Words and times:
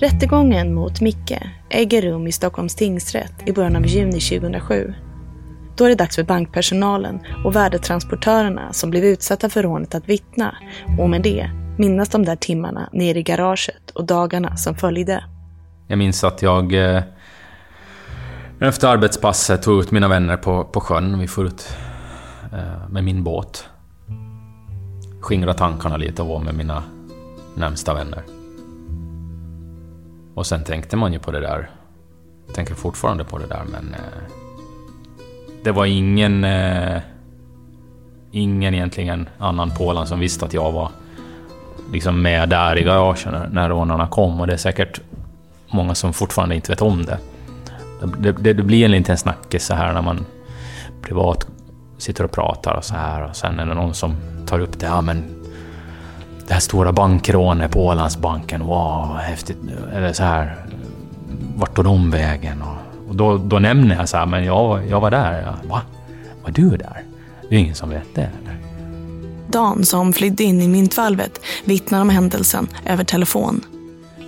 Rättegången 0.00 0.74
mot 0.74 1.00
Micke 1.00 1.42
äger 1.70 2.02
rum 2.02 2.26
i 2.26 2.32
Stockholms 2.32 2.74
tingsrätt 2.74 3.32
i 3.46 3.52
början 3.52 3.76
av 3.76 3.86
juni 3.86 4.20
2007. 4.20 4.94
Då 5.76 5.84
är 5.84 5.88
det 5.88 5.94
dags 5.94 6.16
för 6.16 6.22
bankpersonalen 6.22 7.20
och 7.44 7.56
värdetransportörerna 7.56 8.72
som 8.72 8.90
blev 8.90 9.04
utsatta 9.04 9.48
för 9.48 9.62
rånet 9.62 9.94
att 9.94 10.08
vittna 10.08 10.56
och 10.98 11.10
med 11.10 11.22
det 11.22 11.50
minnas 11.78 12.08
de 12.08 12.24
där 12.24 12.36
timmarna 12.36 12.88
nere 12.92 13.18
i 13.18 13.22
garaget 13.22 13.90
och 13.94 14.04
dagarna 14.04 14.56
som 14.56 14.74
följde. 14.74 15.24
Jag 15.86 15.98
minns 15.98 16.24
att 16.24 16.42
jag 16.42 16.74
eh, 16.74 17.02
efter 18.60 18.88
arbetspasset 18.88 19.62
tog 19.62 19.80
ut 19.80 19.90
mina 19.90 20.08
vänner 20.08 20.36
på, 20.36 20.64
på 20.64 20.80
sjön. 20.80 21.18
Vi 21.18 21.28
får 21.28 21.46
ut 21.46 21.76
eh, 22.52 22.88
med 22.88 23.04
min 23.04 23.24
båt. 23.24 23.68
Skingra 25.20 25.54
tankarna 25.54 25.96
lite 25.96 26.22
och 26.22 26.28
var 26.28 26.40
med 26.40 26.54
mina 26.54 26.82
närmsta 27.54 27.94
vänner. 27.94 28.37
Och 30.38 30.46
sen 30.46 30.64
tänkte 30.64 30.96
man 30.96 31.12
ju 31.12 31.18
på 31.18 31.30
det 31.30 31.40
där. 31.40 31.70
Tänker 32.54 32.74
fortfarande 32.74 33.24
på 33.24 33.38
det 33.38 33.46
där 33.46 33.62
men... 33.70 33.94
Eh, 33.94 34.22
det 35.64 35.72
var 35.72 35.86
ingen... 35.86 36.44
Eh, 36.44 37.00
ingen 38.30 38.74
egentligen 38.74 39.28
annan 39.38 39.70
Polan, 39.70 40.06
som 40.06 40.20
visste 40.20 40.44
att 40.44 40.52
jag 40.52 40.72
var 40.72 40.90
liksom 41.92 42.22
med 42.22 42.48
där 42.48 42.78
i 42.78 42.82
garaget 42.82 43.32
när, 43.32 43.48
när 43.48 43.68
rånarna 43.68 44.06
kom 44.06 44.40
och 44.40 44.46
det 44.46 44.52
är 44.52 44.56
säkert 44.56 45.00
många 45.68 45.94
som 45.94 46.12
fortfarande 46.12 46.54
inte 46.54 46.72
vet 46.72 46.82
om 46.82 47.04
det. 47.04 47.18
Det, 48.18 48.32
det, 48.32 48.52
det 48.52 48.62
blir 48.62 48.84
en 48.84 48.90
liten 48.90 49.18
snackis 49.18 49.66
så 49.66 49.74
här 49.74 49.92
när 49.92 50.02
man 50.02 50.26
privat 51.02 51.46
sitter 51.98 52.24
och 52.24 52.32
pratar 52.32 52.74
och 52.74 52.84
så 52.84 52.94
här 52.94 53.22
och 53.22 53.36
sen 53.36 53.58
är 53.58 53.66
det 53.66 53.74
någon 53.74 53.94
som 53.94 54.16
tar 54.46 54.60
upp 54.60 54.78
det. 54.78 54.86
Ja 54.86 55.00
men 55.00 55.37
det 56.48 56.54
här 56.54 56.60
stora 56.60 56.92
bankrånet 56.92 57.70
på 57.70 57.86
Ålandsbanken, 57.86 58.60
wow 58.60 59.08
vad 59.08 59.18
häftigt. 59.18 59.58
Eller 59.92 60.12
så 60.12 60.22
här, 60.22 60.56
vart 61.56 61.74
tog 61.74 61.84
de 61.84 62.10
vägen? 62.10 62.62
Och, 62.62 63.08
och 63.08 63.16
då, 63.16 63.38
då 63.38 63.58
nämner 63.58 63.96
jag 63.96 64.08
så 64.08 64.16
här, 64.16 64.26
men 64.26 64.44
jag, 64.44 64.88
jag 64.88 65.00
var 65.00 65.10
där. 65.10 65.42
Ja, 65.42 65.68
Va? 65.68 65.82
Var 66.42 66.50
du 66.50 66.76
där? 66.76 67.02
Det 67.48 67.56
är 67.56 67.58
ingen 67.60 67.74
som 67.74 67.90
vet 67.90 68.14
det 68.14 68.20
eller? 68.20 68.58
Dan 69.50 69.84
som 69.84 70.12
flydde 70.12 70.44
in 70.44 70.60
i 70.60 70.68
myntvalvet 70.68 71.40
vittnar 71.64 72.00
om 72.00 72.10
händelsen 72.10 72.66
över 72.86 73.04
telefon. 73.04 73.60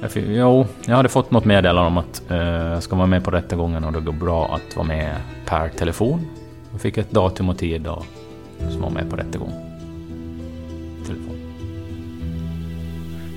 Jag, 0.01 0.11
jo, 0.15 0.67
jag 0.87 0.97
hade 0.97 1.09
fått 1.09 1.31
något 1.31 1.45
meddelande 1.45 1.87
om 1.87 1.99
att 1.99 2.23
eh, 2.31 2.37
jag 2.37 2.83
ska 2.83 2.97
vara 2.97 3.07
med 3.07 3.25
på 3.25 3.31
rättegången 3.31 3.85
och 3.85 3.93
det 3.93 4.01
går 4.01 4.13
bra 4.13 4.55
att 4.55 4.77
vara 4.77 4.87
med 4.87 5.17
per 5.47 5.69
telefon. 5.69 6.27
Jag 6.73 6.81
fick 6.81 6.99
ett 6.99 7.11
datum 7.11 7.49
och 7.49 7.59
tid 7.59 7.87
och 7.87 8.07
som 8.71 8.81
var 8.81 8.91
med 8.91 9.11
på 9.11 9.17
rättegång. 9.17 9.70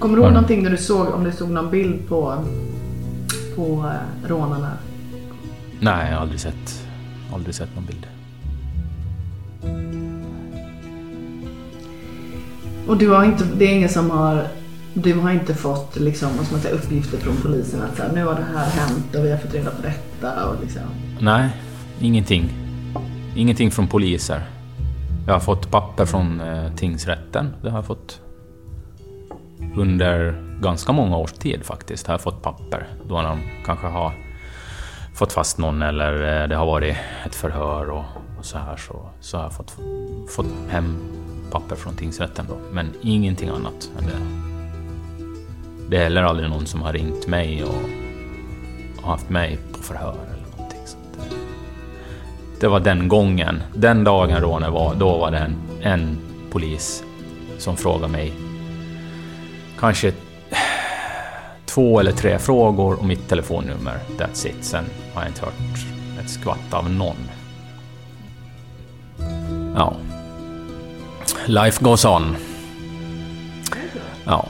Kommer 0.03 0.17
du 0.17 0.23
ihåg 0.23 0.33
någonting 0.33 0.63
när 0.63 0.69
du 0.69 0.77
såg, 0.77 1.07
om 1.07 1.23
du 1.23 1.31
såg 1.31 1.49
någon 1.49 1.71
bild 1.71 2.07
på, 2.09 2.45
på 3.55 3.63
eh, 3.63 4.29
rånarna? 4.29 4.71
Nej, 5.79 6.09
jag 6.09 6.15
har 6.15 6.21
aldrig 6.21 6.39
sett, 6.39 6.87
aldrig 7.33 7.55
sett 7.55 7.69
någon 7.75 7.85
bild. 7.85 8.07
Och 12.87 12.97
du 12.97 13.09
har 13.09 13.23
inte, 13.25 13.43
det 13.57 13.65
är 13.65 13.75
ingen 13.75 13.89
som 13.89 14.11
har, 14.11 14.47
du 14.93 15.13
har 15.13 15.31
inte 15.31 15.55
fått 15.55 15.95
liksom, 15.95 16.29
vad 16.37 16.45
ska 16.45 16.55
man 16.55 16.61
säga, 16.61 16.75
uppgifter 16.75 17.17
från 17.17 17.35
polisen 17.35 17.81
att 17.81 17.97
så 17.97 18.03
här, 18.03 18.11
nu 18.13 18.25
har 18.25 18.35
det 18.35 18.57
här 18.57 18.69
hänt 18.69 19.15
och 19.15 19.25
vi 19.25 19.31
har 19.31 19.37
fått 19.37 19.53
reda 19.53 19.71
på 19.71 19.81
detta 19.81 20.49
och 20.49 20.55
liksom. 20.61 20.81
Nej, 21.19 21.49
ingenting. 21.99 22.49
Ingenting 23.35 23.71
från 23.71 23.87
poliser. 23.87 24.41
Jag 25.27 25.33
har 25.33 25.39
fått 25.39 25.71
papper 25.71 26.05
från 26.05 26.41
eh, 26.41 26.75
tingsrätten. 26.75 27.53
Det 27.61 27.69
har 27.69 27.77
jag 27.77 27.85
fått 27.85 28.19
under 29.75 30.43
ganska 30.61 30.91
många 30.91 31.17
års 31.17 31.33
tid 31.33 31.65
faktiskt. 31.65 32.07
Har 32.07 32.13
jag 32.13 32.21
fått 32.21 32.41
papper. 32.41 32.87
Då 33.05 33.21
de 33.21 33.39
kanske 33.65 33.87
har 33.87 34.13
fått 35.13 35.33
fast 35.33 35.57
någon 35.57 35.81
eller 35.81 36.41
eh, 36.41 36.47
det 36.47 36.55
har 36.55 36.65
varit 36.65 36.95
ett 37.25 37.35
förhör 37.35 37.89
och, 37.89 38.03
och 38.39 38.45
så 38.45 38.57
här 38.57 38.77
så, 38.77 39.09
så 39.19 39.37
har 39.37 39.43
jag 39.43 39.53
fått, 39.53 39.77
fått 40.35 40.47
hem 40.69 40.97
papper 41.51 41.75
från 41.75 41.95
tingsrätten 41.95 42.45
då. 42.49 42.57
Men 42.71 42.93
ingenting 43.01 43.49
annat 43.49 43.91
än 43.99 44.05
det. 44.05 44.43
Det 45.89 45.97
är 45.97 46.03
heller 46.03 46.23
aldrig 46.23 46.49
någon 46.49 46.65
som 46.65 46.81
har 46.81 46.93
ringt 46.93 47.27
mig 47.27 47.63
och, 47.63 47.83
och 49.01 49.09
haft 49.09 49.29
mig 49.29 49.59
på 49.73 49.79
förhör 49.83 50.15
eller 50.27 50.57
någonting. 50.57 50.79
Så 50.85 50.97
det, 51.13 51.35
det 52.59 52.67
var 52.67 52.79
den 52.79 53.07
gången, 53.07 53.61
den 53.75 54.03
dagen 54.03 54.41
rånet 54.41 54.71
var, 54.71 54.95
då 54.95 55.17
var 55.17 55.31
det 55.31 55.37
en, 55.37 55.55
en 55.81 56.17
polis 56.51 57.03
som 57.57 57.77
frågade 57.77 58.11
mig 58.11 58.33
kanske 59.83 60.13
två 61.65 61.99
eller 61.99 62.11
tre 62.11 62.39
frågor 62.39 62.99
och 62.99 63.05
mitt 63.05 63.29
telefonnummer. 63.29 63.99
That's 64.17 64.47
it. 64.47 64.55
Sen 64.61 64.85
har 65.13 65.21
jag 65.21 65.29
inte 65.29 65.45
hört 65.45 65.53
ett 66.23 66.29
skvatt 66.29 66.73
av 66.73 66.89
någon. 66.89 67.15
Ja. 69.75 69.95
Life 71.45 71.83
goes 71.83 72.05
on. 72.05 72.35
Ja. 74.25 74.47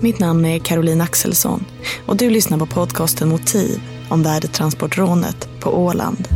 Mitt 0.00 0.18
namn 0.18 0.44
är 0.44 0.58
Caroline 0.58 1.00
Axelsson 1.00 1.64
och 2.06 2.16
du 2.16 2.30
lyssnar 2.30 2.58
på 2.58 2.66
podcasten 2.66 3.28
Motiv 3.28 3.80
om 4.08 4.22
värdetransportrånet 4.22 5.48
på 5.60 5.78
Åland. 5.84 6.28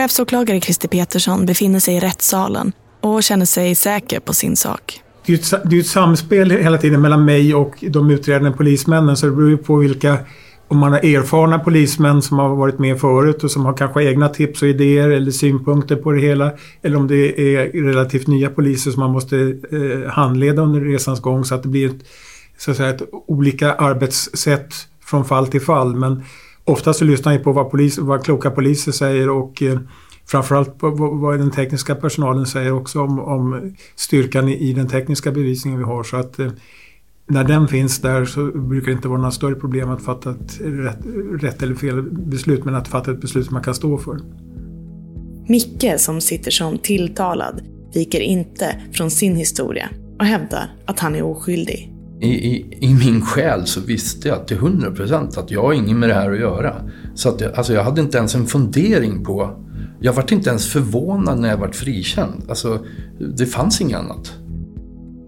Chefsåklagare 0.00 0.60
Christer 0.60 0.88
Petersson 0.88 1.46
befinner 1.46 1.80
sig 1.80 1.94
i 1.94 2.00
rättssalen 2.00 2.72
och 3.00 3.22
känner 3.22 3.44
sig 3.44 3.74
säker 3.74 4.20
på 4.20 4.32
sin 4.32 4.56
sak. 4.56 5.02
Det 5.26 5.32
är 5.32 5.36
ett, 5.36 5.70
det 5.70 5.76
är 5.76 5.80
ett 5.80 5.86
samspel 5.86 6.50
hela 6.50 6.78
tiden 6.78 7.00
mellan 7.00 7.24
mig 7.24 7.54
och 7.54 7.74
de 7.80 8.10
utredande 8.10 8.50
polismännen 8.50 9.16
så 9.16 9.26
det 9.26 9.32
beror 9.32 9.50
ju 9.50 9.56
på 9.56 9.76
vilka 9.76 10.18
om 10.68 10.78
man 10.78 10.92
har 10.92 10.98
erfarna 10.98 11.58
polismän 11.58 12.22
som 12.22 12.38
har 12.38 12.56
varit 12.56 12.78
med 12.78 13.00
förut 13.00 13.44
och 13.44 13.50
som 13.50 13.64
har 13.64 13.76
kanske 13.76 14.04
egna 14.04 14.28
tips 14.28 14.62
och 14.62 14.68
idéer 14.68 15.10
eller 15.10 15.30
synpunkter 15.30 15.96
på 15.96 16.12
det 16.12 16.20
hela. 16.20 16.52
Eller 16.82 16.96
om 16.96 17.08
det 17.08 17.56
är 17.56 17.82
relativt 17.82 18.26
nya 18.26 18.50
poliser 18.50 18.90
som 18.90 19.00
man 19.00 19.10
måste 19.10 19.36
eh, 19.72 20.10
handleda 20.10 20.62
under 20.62 20.80
resans 20.80 21.20
gång 21.20 21.44
så 21.44 21.54
att 21.54 21.62
det 21.62 21.68
blir 21.68 21.86
ett, 21.86 22.00
så 22.58 22.70
att 22.70 22.76
säga, 22.76 22.90
ett 22.90 23.02
olika 23.26 23.72
arbetssätt 23.74 24.74
från 25.04 25.24
fall 25.24 25.46
till 25.46 25.60
fall. 25.60 25.96
Men 25.96 26.24
ofta 26.64 26.92
så 26.92 27.04
lyssnar 27.04 27.32
jag 27.32 27.44
på 27.44 27.52
vad, 27.52 27.70
polis, 27.70 27.98
vad 27.98 28.24
kloka 28.24 28.50
poliser 28.50 28.92
säger 28.92 29.30
och 29.30 29.62
eh, 29.62 29.78
framförallt 30.26 30.78
på 30.78 30.90
vad 30.90 31.38
den 31.38 31.50
tekniska 31.50 31.94
personalen 31.94 32.46
säger 32.46 32.72
också 32.72 33.00
om, 33.00 33.18
om 33.18 33.74
styrkan 33.96 34.48
i, 34.48 34.56
i, 34.56 34.72
den 34.72 34.88
tekniska 34.88 35.32
bevisningen 35.32 35.78
vi 35.78 35.84
har. 35.84 36.02
Så 36.02 36.16
att 36.16 36.38
eh, 36.38 36.50
när 37.26 37.44
den 37.44 37.68
finns 37.68 37.98
där 37.98 38.24
så 38.24 38.44
brukar 38.44 38.86
det 38.86 38.92
inte 38.92 39.08
vara 39.08 39.18
några 39.18 39.30
större 39.30 39.54
problem 39.54 39.90
att 39.90 40.02
fatta 40.02 40.30
ett 40.30 40.60
rätt, 40.60 40.98
rätt 41.40 41.62
eller 41.62 41.74
fel 41.74 42.02
beslut, 42.02 42.64
men 42.64 42.74
att 42.74 42.88
fatta 42.88 43.10
ett 43.10 43.20
beslut 43.20 43.46
som 43.46 43.54
man 43.54 43.62
kan 43.62 43.74
stå 43.74 43.98
för. 43.98 44.20
Micke, 45.48 46.00
som 46.00 46.20
sitter 46.20 46.50
som 46.50 46.78
tilltalad, 46.78 47.62
viker 47.94 48.20
inte 48.20 48.82
från 48.92 49.10
sin 49.10 49.36
historia 49.36 49.88
och 50.18 50.24
hävdar 50.24 50.70
att 50.84 50.98
han 50.98 51.14
är 51.14 51.22
oskyldig. 51.22 51.89
I, 52.20 52.28
i, 52.28 52.78
I, 52.80 52.94
min 52.94 53.22
själ 53.22 53.66
så 53.66 53.80
visste 53.80 54.28
jag 54.28 54.46
till 54.46 54.56
100% 54.56 55.38
att 55.38 55.50
jag 55.50 55.62
har 55.62 55.72
inget 55.72 55.96
med 55.96 56.08
det 56.08 56.14
här 56.14 56.32
att 56.32 56.40
göra. 56.40 56.90
Så 57.14 57.28
att 57.28 57.40
jag, 57.40 57.54
alltså 57.54 57.72
jag 57.72 57.84
hade 57.84 58.00
inte 58.00 58.18
ens 58.18 58.34
en 58.34 58.46
fundering 58.46 59.24
på... 59.24 59.64
Jag 60.00 60.12
vart 60.12 60.32
inte 60.32 60.50
ens 60.50 60.68
förvånad 60.68 61.38
när 61.38 61.48
jag 61.48 61.56
vart 61.56 61.76
frikänd. 61.76 62.44
Alltså, 62.48 62.84
det 63.36 63.46
fanns 63.46 63.80
inget 63.80 63.98
annat. 63.98 64.32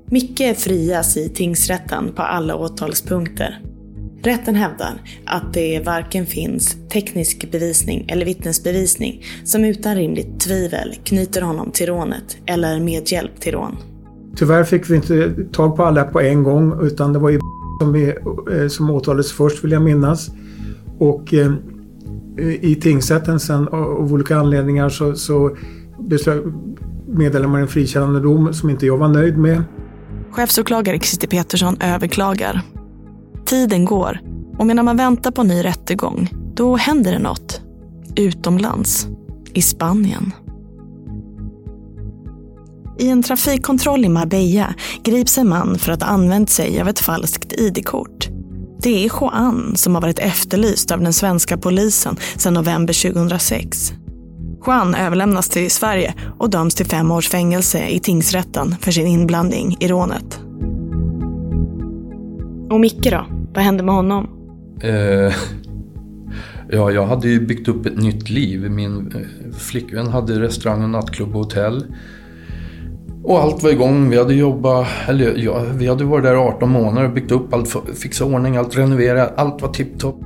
Micke 0.07 0.57
frias 0.57 1.17
i 1.17 1.29
tingsrätten 1.29 2.13
på 2.15 2.23
alla 2.23 2.57
åtalspunkter. 2.57 3.61
Rätten 4.23 4.55
hävdar 4.55 5.03
att 5.27 5.55
det 5.55 5.81
varken 5.81 6.27
finns 6.27 6.77
teknisk 6.89 7.51
bevisning 7.51 8.05
eller 8.09 8.27
vittnesbevisning 8.27 9.25
som 9.45 9.65
utan 9.65 9.95
rimligt 9.95 10.41
tvivel 10.41 10.95
knyter 11.05 11.43
honom 11.43 11.71
till 11.71 11.87
rånet 11.87 12.37
eller 12.47 12.81
medhjälp 12.81 13.41
till 13.41 13.53
rån. 13.53 13.92
Tyvärr 14.37 14.65
fick 14.65 14.91
vi 14.91 14.97
inte 14.97 15.35
tag 15.53 15.77
på 15.77 15.85
alla 15.85 16.05
på 16.05 16.21
en 16.21 16.43
gång 16.43 16.87
utan 16.87 17.13
det 17.13 17.19
var 17.19 17.31
ju 17.31 17.39
som, 17.81 17.93
vi, 17.93 18.15
eh, 18.53 18.69
som 18.69 18.91
åtalades 18.91 19.33
först 19.33 19.65
vill 19.65 19.73
jag 19.73 19.83
minnas. 19.83 20.31
Och 20.99 21.35
eh, 21.35 21.53
i 22.61 22.75
tingsrätten 22.75 23.41
sen 23.41 23.69
av 23.69 24.13
olika 24.13 24.37
anledningar 24.37 24.89
så, 24.89 25.15
så 25.15 25.57
meddelade 27.07 27.49
man 27.49 27.61
en 27.61 27.69
frikännande 27.69 28.21
dom 28.21 28.55
som 28.55 28.71
inte 28.71 28.87
jag 28.87 28.99
var 28.99 29.09
nöjd 29.09 29.39
med. 29.39 29.63
Chefsåklagare 30.31 30.99
Christer 30.99 31.29
Petersson 31.29 31.77
överklagar. 31.81 32.63
Tiden 33.45 33.85
går 33.85 34.21
och 34.59 34.67
medan 34.67 34.85
man 34.85 34.97
väntar 34.97 35.31
på 35.31 35.43
ny 35.43 35.65
rättegång, 35.65 36.29
då 36.55 36.77
händer 36.77 37.13
det 37.13 37.19
något. 37.19 37.63
Utomlands. 38.17 39.09
I 39.55 39.63
Spanien. 39.63 40.33
I 42.99 43.09
en 43.09 43.23
trafikkontroll 43.23 44.05
i 44.05 44.09
Marbella 44.09 44.75
grips 45.03 45.39
en 45.39 45.49
man 45.49 45.79
för 45.79 45.93
att 45.93 46.03
ha 46.03 46.09
använt 46.09 46.51
sig 46.51 46.81
av 46.81 46.89
ett 46.89 46.99
falskt 46.99 47.53
ID-kort. 47.53 48.29
Det 48.83 49.05
är 49.05 49.11
Juan 49.21 49.77
som 49.77 49.95
har 49.95 50.03
varit 50.03 50.19
efterlyst 50.19 50.91
av 50.91 51.01
den 51.01 51.13
svenska 51.13 51.57
polisen 51.57 52.17
sedan 52.37 52.55
november 52.55 53.13
2006. 53.13 53.93
Juan 54.67 54.95
överlämnas 54.95 55.49
till 55.49 55.71
Sverige 55.71 56.15
och 56.39 56.51
döms 56.51 56.75
till 56.75 56.87
fem 56.87 57.11
års 57.11 57.29
fängelse 57.29 57.89
i 57.89 58.01
tingsrätten 58.01 58.75
för 58.81 58.91
sin 58.91 59.07
inblandning 59.07 59.77
i 59.81 59.89
rånet. 59.89 60.41
Och 62.71 62.81
Micke 62.81 63.11
då? 63.11 63.27
Vad 63.55 63.65
hände 63.65 63.83
med 63.83 63.95
honom? 63.95 64.29
Eh, 64.83 65.35
ja, 66.71 66.91
jag 66.91 67.07
hade 67.07 67.29
ju 67.29 67.41
byggt 67.41 67.69
upp 67.69 67.87
ett 67.87 67.97
nytt 67.97 68.31
liv. 68.31 68.71
Min 68.71 69.13
eh, 69.13 69.57
flickvän 69.59 70.07
hade 70.07 70.41
restaurang, 70.41 70.91
nattklubb 70.91 71.29
och 71.29 71.45
hotell. 71.45 71.85
Och 73.25 73.39
allt 73.39 73.63
var 73.63 73.71
igång. 73.71 74.11
Vi 74.11 74.19
hade 74.19 74.35
jobbat, 74.35 74.87
eller 75.09 75.35
ja, 75.37 75.65
vi 75.75 75.89
hade 75.89 76.05
varit 76.05 76.25
där 76.25 76.35
18 76.35 76.71
månader 76.71 77.07
och 77.09 77.15
byggt 77.15 77.31
upp 77.31 77.55
allt, 77.55 77.77
fixat 78.03 78.29
ordning, 78.29 78.57
allt 78.57 78.79
renoverat. 78.79 79.33
Allt 79.37 79.63
var 79.63 79.69
tipptopp. 79.69 80.21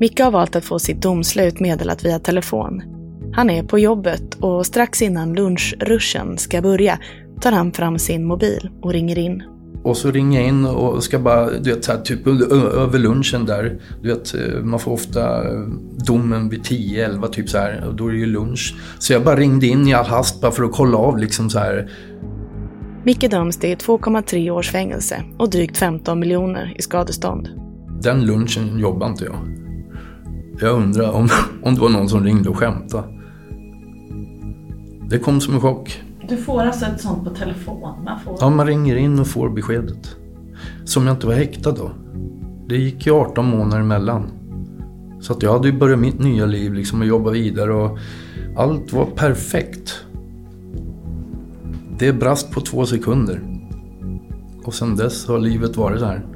Micke 0.00 0.20
har 0.20 0.30
valt 0.30 0.56
att 0.56 0.64
få 0.64 0.78
sitt 0.78 1.02
domslut 1.02 1.60
meddelat 1.60 2.04
via 2.04 2.18
telefon. 2.18 2.82
Han 3.32 3.50
är 3.50 3.62
på 3.62 3.78
jobbet 3.78 4.34
och 4.34 4.66
strax 4.66 5.02
innan 5.02 5.34
lunchruschen 5.34 6.38
ska 6.38 6.62
börja 6.62 6.98
tar 7.40 7.52
han 7.52 7.72
fram 7.72 7.98
sin 7.98 8.24
mobil 8.24 8.70
och 8.82 8.92
ringer 8.92 9.18
in. 9.18 9.42
Och 9.86 9.96
så 9.96 10.10
ringer 10.10 10.40
jag 10.40 10.48
in 10.48 10.64
och 10.64 11.04
ska 11.04 11.18
bara, 11.18 11.50
du 11.50 11.74
vet, 11.74 11.84
så 11.84 11.92
här, 11.92 12.00
typ 12.00 12.26
över 12.26 12.98
lunchen 12.98 13.46
där. 13.46 13.80
Du 14.02 14.08
vet, 14.08 14.34
man 14.62 14.80
får 14.80 14.92
ofta 14.92 15.42
domen 16.06 16.48
vid 16.48 16.60
10-11 16.60 17.28
typ 17.28 17.48
så 17.48 17.58
här. 17.58 17.84
Och 17.88 17.94
då 17.94 18.08
är 18.08 18.12
det 18.12 18.18
ju 18.18 18.26
lunch. 18.26 18.74
Så 18.98 19.12
jag 19.12 19.24
bara 19.24 19.36
ringde 19.36 19.66
in 19.66 19.88
i 19.88 19.94
all 19.94 20.04
hast 20.04 20.40
bara 20.40 20.50
för 20.50 20.64
att 20.64 20.72
kolla 20.72 20.98
av 20.98 21.18
liksom 21.18 21.50
så 21.50 21.58
här. 21.58 21.90
Micke 23.04 23.30
döms 23.30 23.56
till 23.56 23.76
2,3 23.76 24.50
års 24.50 24.70
fängelse 24.70 25.22
och 25.38 25.50
drygt 25.50 25.76
15 25.76 26.18
miljoner 26.18 26.74
i 26.78 26.82
skadestånd. 26.82 27.48
Den 28.02 28.26
lunchen 28.26 28.78
jobbade 28.78 29.10
inte 29.10 29.24
jag. 29.24 29.36
Jag 30.60 30.82
undrar 30.82 31.10
om, 31.10 31.28
om 31.62 31.74
det 31.74 31.80
var 31.80 31.88
någon 31.88 32.08
som 32.08 32.24
ringde 32.24 32.48
och 32.48 32.56
skämtade. 32.56 33.04
Det 35.10 35.18
kom 35.18 35.40
som 35.40 35.54
en 35.54 35.60
chock. 35.60 36.02
Du 36.28 36.36
får 36.36 36.62
alltså 36.62 36.86
ett 36.86 37.00
sånt 37.00 37.24
på 37.24 37.30
telefon? 37.30 38.04
Man 38.04 38.20
får... 38.20 38.36
Ja, 38.40 38.50
man 38.50 38.66
ringer 38.66 38.96
in 38.96 39.18
och 39.18 39.26
får 39.26 39.48
beskedet. 39.48 40.16
Som 40.84 41.06
jag 41.06 41.14
inte 41.14 41.26
var 41.26 41.34
häktad 41.34 41.72
då. 41.72 41.90
Det 42.68 42.76
gick 42.76 43.06
ju 43.06 43.12
18 43.12 43.46
månader 43.46 43.80
emellan. 43.80 44.30
Så 45.20 45.32
att 45.32 45.42
jag 45.42 45.52
hade 45.52 45.68
ju 45.68 45.78
börjat 45.78 45.98
mitt 45.98 46.20
nya 46.20 46.46
liv 46.46 46.74
liksom 46.74 47.00
och 47.00 47.06
jobba 47.06 47.30
vidare 47.30 47.74
och 47.74 47.98
allt 48.56 48.92
var 48.92 49.06
perfekt. 49.06 50.04
Det 51.98 52.12
brast 52.12 52.50
på 52.50 52.60
två 52.60 52.86
sekunder. 52.86 53.40
Och 54.64 54.74
sen 54.74 54.96
dess 54.96 55.26
har 55.26 55.38
livet 55.38 55.76
varit 55.76 56.00
så 56.00 56.06
här. 56.06 56.26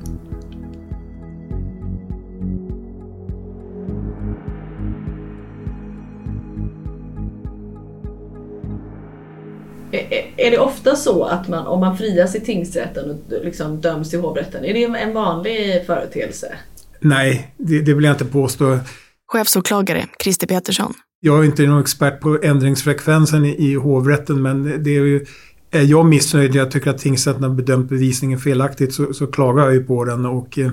Är 10.41 10.51
det 10.51 10.59
ofta 10.59 10.97
så 10.97 11.25
att 11.25 11.49
man, 11.49 11.67
om 11.67 11.81
man 11.81 11.97
frias 11.97 12.35
i 12.35 12.41
tingsrätten 12.41 13.11
och 13.11 13.45
liksom 13.45 13.81
döms 13.81 14.11
till 14.11 14.21
hovrätten, 14.21 14.65
är 14.65 14.75
det 14.75 14.85
en 14.85 15.15
vanlig 15.15 15.87
företeelse? 15.87 16.55
Nej, 17.01 17.55
det, 17.57 17.81
det 17.81 17.95
vill 17.95 18.05
jag 18.05 18.15
inte 18.15 18.25
påstå. 18.25 18.79
Chefsåklagare 19.29 20.07
Christer 20.23 20.47
Petersson. 20.47 20.95
Jag 21.21 21.39
är 21.41 21.45
inte 21.45 21.63
någon 21.63 21.81
expert 21.81 22.21
på 22.21 22.39
ändringsfrekvensen 22.43 23.45
i, 23.45 23.71
i 23.71 23.75
hovrätten 23.75 24.43
men 24.43 24.83
det 24.83 24.91
är 24.91 25.05
ju 25.05 25.27
är 25.71 25.83
jag 25.83 26.07
missnöjd, 26.07 26.55
jag 26.55 26.71
tycker 26.71 26.91
att 26.91 26.99
tingsrätten 26.99 27.43
har 27.43 27.51
bedömt 27.51 27.89
bevisningen 27.89 28.39
felaktigt 28.39 28.95
så, 28.95 29.15
så 29.15 29.27
klagar 29.27 29.65
jag 29.65 29.75
ju 29.75 29.85
på 29.85 30.05
den 30.05 30.27
och 30.27 30.59
eh, 30.59 30.67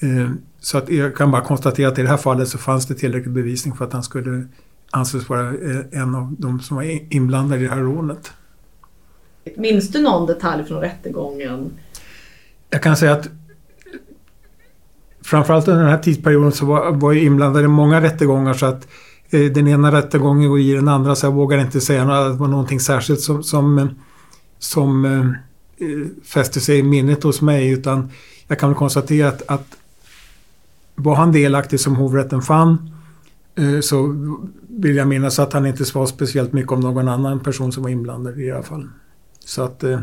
eh, 0.00 0.30
så 0.60 0.78
att 0.78 0.88
jag 0.88 1.16
kan 1.16 1.30
bara 1.30 1.42
konstatera 1.42 1.88
att 1.88 1.98
i 1.98 2.02
det 2.02 2.08
här 2.08 2.16
fallet 2.16 2.48
så 2.48 2.58
fanns 2.58 2.86
det 2.86 2.94
tillräcklig 2.94 3.34
bevisning 3.34 3.74
för 3.74 3.84
att 3.84 3.92
han 3.92 4.02
skulle 4.02 4.48
anses 4.90 5.28
vara 5.28 5.48
eh, 5.48 6.00
en 6.00 6.14
av 6.14 6.36
de 6.38 6.60
som 6.60 6.76
var 6.76 7.14
inblandade 7.14 7.60
i 7.60 7.64
det 7.64 7.74
här 7.74 7.80
rånet. 7.80 8.32
Minns 9.56 9.88
du 9.88 10.02
någon 10.02 10.26
detalj 10.26 10.64
från 10.64 10.80
rättegången? 10.80 11.72
Jag 12.70 12.82
kan 12.82 12.96
säga 12.96 13.12
att 13.12 13.28
framförallt 15.24 15.68
under 15.68 15.82
den 15.82 15.90
här 15.90 15.98
tidsperioden 15.98 16.52
så 16.52 16.66
var, 16.66 16.92
var 16.92 17.12
jag 17.12 17.24
inblandad 17.24 17.64
i 17.64 17.68
många 17.68 18.00
rättegångar 18.00 18.54
så 18.54 18.66
att 18.66 18.88
eh, 19.30 19.52
den 19.52 19.68
ena 19.68 19.92
rättegången 19.92 20.48
går 20.48 20.60
i 20.60 20.72
den 20.72 20.88
andra 20.88 21.14
så 21.14 21.26
jag 21.26 21.32
vågar 21.32 21.58
inte 21.58 21.80
säga 21.80 22.02
att 22.02 22.32
det 22.32 22.38
var 22.38 22.48
någonting 22.48 22.80
särskilt 22.80 23.20
som, 23.20 23.42
som, 23.42 23.90
som 24.58 25.04
eh, 25.04 25.26
fäste 26.24 26.60
sig 26.60 26.78
i 26.78 26.82
minnet 26.82 27.22
hos 27.22 27.40
mig 27.40 27.70
utan 27.70 28.10
jag 28.46 28.58
kan 28.58 28.68
väl 28.68 28.78
konstatera 28.78 29.28
att, 29.28 29.42
att 29.46 29.76
var 30.94 31.14
han 31.14 31.32
delaktig 31.32 31.80
som 31.80 31.96
hovrätten 31.96 32.42
fann 32.42 32.90
eh, 33.54 33.80
så 33.80 34.16
vill 34.68 34.96
jag 34.96 35.08
minnas 35.08 35.38
att 35.38 35.52
han 35.52 35.66
inte 35.66 35.84
svarade 35.84 36.10
speciellt 36.10 36.52
mycket 36.52 36.72
om 36.72 36.80
någon 36.80 37.08
annan 37.08 37.40
person 37.40 37.72
som 37.72 37.82
var 37.82 37.90
inblandad 37.90 38.40
i 38.40 38.50
alla 38.50 38.62
fall. 38.62 38.88
Så 39.44 39.62
att 39.62 39.84
eh, 39.84 40.00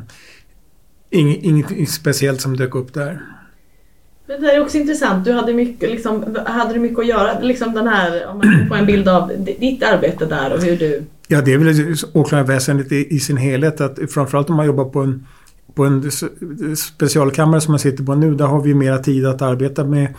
inget, 1.09 1.43
inget 1.71 1.89
speciellt 1.89 2.41
som 2.41 2.57
dök 2.57 2.75
upp 2.75 2.93
där. 2.93 3.21
Men 4.27 4.41
det 4.41 4.51
är 4.51 4.61
också 4.61 4.77
intressant. 4.77 5.25
Du 5.25 5.31
hade 5.31 5.53
mycket, 5.53 5.89
liksom, 5.89 6.37
hade 6.45 6.73
du 6.73 6.79
mycket 6.79 6.99
att 6.99 7.07
göra? 7.07 7.39
Liksom 7.39 7.73
den 7.73 7.87
här, 7.87 8.27
om 8.27 8.37
man 8.37 8.67
får 8.67 8.75
en 8.75 8.85
bild 8.85 9.07
av 9.07 9.31
ditt 9.59 9.83
arbete 9.83 10.25
där 10.25 10.53
och 10.53 10.63
hur 10.63 10.77
du... 10.77 11.03
Ja, 11.27 11.41
det 11.41 11.53
är 11.53 11.57
väl 11.57 11.95
åklagarväsendet 12.13 12.91
i, 12.91 13.15
i 13.15 13.19
sin 13.19 13.37
helhet. 13.37 13.81
Att 13.81 13.99
framförallt 14.09 14.49
om 14.49 14.55
man 14.55 14.65
jobbar 14.65 14.85
på 14.85 14.99
en, 14.99 15.25
på 15.73 15.85
en 15.85 16.11
specialkammare 16.75 17.61
som 17.61 17.71
man 17.71 17.79
sitter 17.79 18.03
på 18.03 18.15
nu. 18.15 18.35
Där 18.35 18.45
har 18.45 18.61
vi 18.61 18.73
mera 18.73 18.97
tid 18.97 19.25
att 19.25 19.41
arbeta 19.41 19.83
med, 19.83 20.13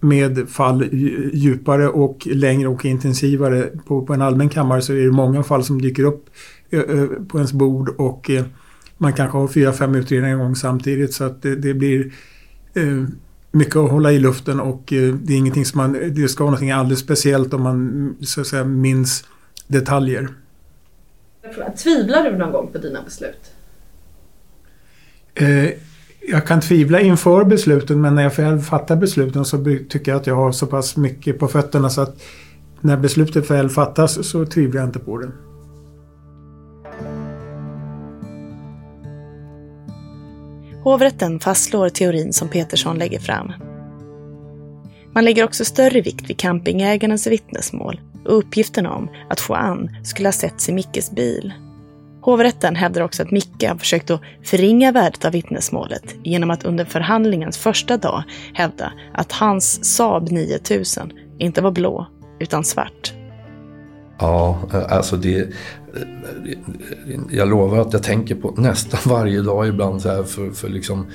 med 0.00 0.48
fall 0.48 0.88
djupare 1.32 1.88
och 1.88 2.26
längre 2.26 2.68
och 2.68 2.84
intensivare. 2.84 3.68
På, 3.86 4.06
på 4.06 4.14
en 4.14 4.22
allmän 4.22 4.48
kammare 4.48 4.82
så 4.82 4.92
är 4.92 4.96
det 4.96 5.10
många 5.10 5.42
fall 5.42 5.64
som 5.64 5.82
dyker 5.82 6.04
upp 6.04 6.24
på 7.28 7.38
ens 7.38 7.52
bord 7.52 7.88
och 7.88 8.30
man 9.02 9.12
kanske 9.12 9.38
har 9.38 9.48
fyra, 9.48 9.72
fem 9.72 9.94
utredningar 9.94 10.36
igång 10.36 10.56
samtidigt 10.56 11.14
så 11.14 11.24
att 11.24 11.42
det, 11.42 11.56
det 11.56 11.74
blir... 11.74 12.12
Eh, 12.74 13.04
mycket 13.52 13.76
att 13.76 13.90
hålla 13.90 14.12
i 14.12 14.18
luften 14.18 14.60
och 14.60 14.92
eh, 14.92 15.14
det 15.14 15.32
är 15.32 15.36
ingenting 15.36 15.64
som 15.64 15.78
man, 15.78 16.14
det 16.14 16.28
ska 16.28 16.44
vara 16.44 16.50
någonting 16.50 16.70
alldeles 16.70 17.00
speciellt 17.00 17.54
om 17.54 17.62
man 17.62 18.16
så 18.20 18.40
att 18.40 18.46
säga 18.46 18.64
minns 18.64 19.24
detaljer. 19.66 20.28
Tvivlar 21.82 22.30
du 22.30 22.38
någon 22.38 22.52
gång 22.52 22.68
på 22.72 22.78
dina 22.78 23.02
beslut? 23.02 23.52
Eh, 25.34 25.70
jag 26.28 26.46
kan 26.46 26.60
tvivla 26.60 27.00
inför 27.00 27.44
besluten 27.44 28.00
men 28.00 28.14
när 28.14 28.22
jag 28.22 28.36
väl 28.36 28.60
fattar 28.60 28.96
besluten 28.96 29.44
så 29.44 29.64
tycker 29.88 30.12
jag 30.12 30.20
att 30.20 30.26
jag 30.26 30.34
har 30.34 30.52
så 30.52 30.66
pass 30.66 30.96
mycket 30.96 31.38
på 31.38 31.48
fötterna 31.48 31.90
så 31.90 32.00
att 32.00 32.22
när 32.80 32.96
beslutet 32.96 33.50
väl 33.50 33.68
fattas 33.68 34.28
så 34.28 34.46
tvivlar 34.46 34.80
jag 34.80 34.88
inte 34.88 34.98
på 34.98 35.18
det. 35.18 35.30
Hovrätten 40.84 41.40
fastslår 41.40 41.88
teorin 41.88 42.32
som 42.32 42.48
Petersson 42.48 42.98
lägger 42.98 43.18
fram. 43.18 43.52
Man 45.14 45.24
lägger 45.24 45.44
också 45.44 45.64
större 45.64 46.00
vikt 46.00 46.30
vid 46.30 46.38
campingägarens 46.38 47.26
vittnesmål 47.26 48.00
och 48.24 48.38
uppgiften 48.38 48.86
om 48.86 49.10
att 49.30 49.42
Juan 49.48 49.90
skulle 50.04 50.28
ha 50.28 50.32
setts 50.32 50.68
i 50.68 50.72
Mickes 50.72 51.10
bil. 51.10 51.52
Hovrätten 52.20 52.76
hävdar 52.76 53.02
också 53.02 53.22
att 53.22 53.30
Micke 53.30 53.68
har 53.68 53.76
försökt 53.76 54.10
att 54.10 54.20
förringa 54.44 54.92
värdet 54.92 55.24
av 55.24 55.32
vittnesmålet 55.32 56.14
genom 56.24 56.50
att 56.50 56.64
under 56.64 56.84
förhandlingens 56.84 57.58
första 57.58 57.96
dag 57.96 58.22
hävda 58.54 58.92
att 59.14 59.32
hans 59.32 59.84
Saab 59.84 60.30
9000 60.30 61.12
inte 61.38 61.60
var 61.60 61.70
blå 61.70 62.06
utan 62.40 62.64
svart. 62.64 63.12
Ja, 64.18 64.58
alltså 64.88 65.16
det... 65.16 65.48
Jag 67.30 67.48
lovar 67.48 67.78
att 67.78 67.92
jag 67.92 68.02
tänker 68.02 68.34
på 68.34 68.54
nästan 68.56 69.00
varje 69.14 69.42
dag 69.42 69.68
ibland 69.68 70.02
så 70.02 70.08
här 70.08 70.22
för, 70.22 70.50
för 70.50 70.68
liksom... 70.68 71.06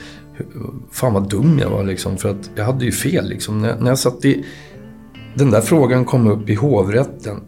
Fan 0.91 1.13
vad 1.13 1.29
dum 1.29 1.59
jag 1.59 1.69
var 1.69 1.83
liksom 1.83 2.17
för 2.17 2.29
att 2.29 2.49
jag 2.55 2.65
hade 2.65 2.85
ju 2.85 2.91
fel 2.91 3.29
liksom. 3.29 3.61
När, 3.61 3.79
när 3.79 3.89
jag 3.89 3.99
satt 3.99 4.25
i... 4.25 4.45
Den 5.35 5.51
där 5.51 5.61
frågan 5.61 6.05
kom 6.05 6.27
upp 6.27 6.49
i 6.49 6.55
hovrätten. 6.55 7.41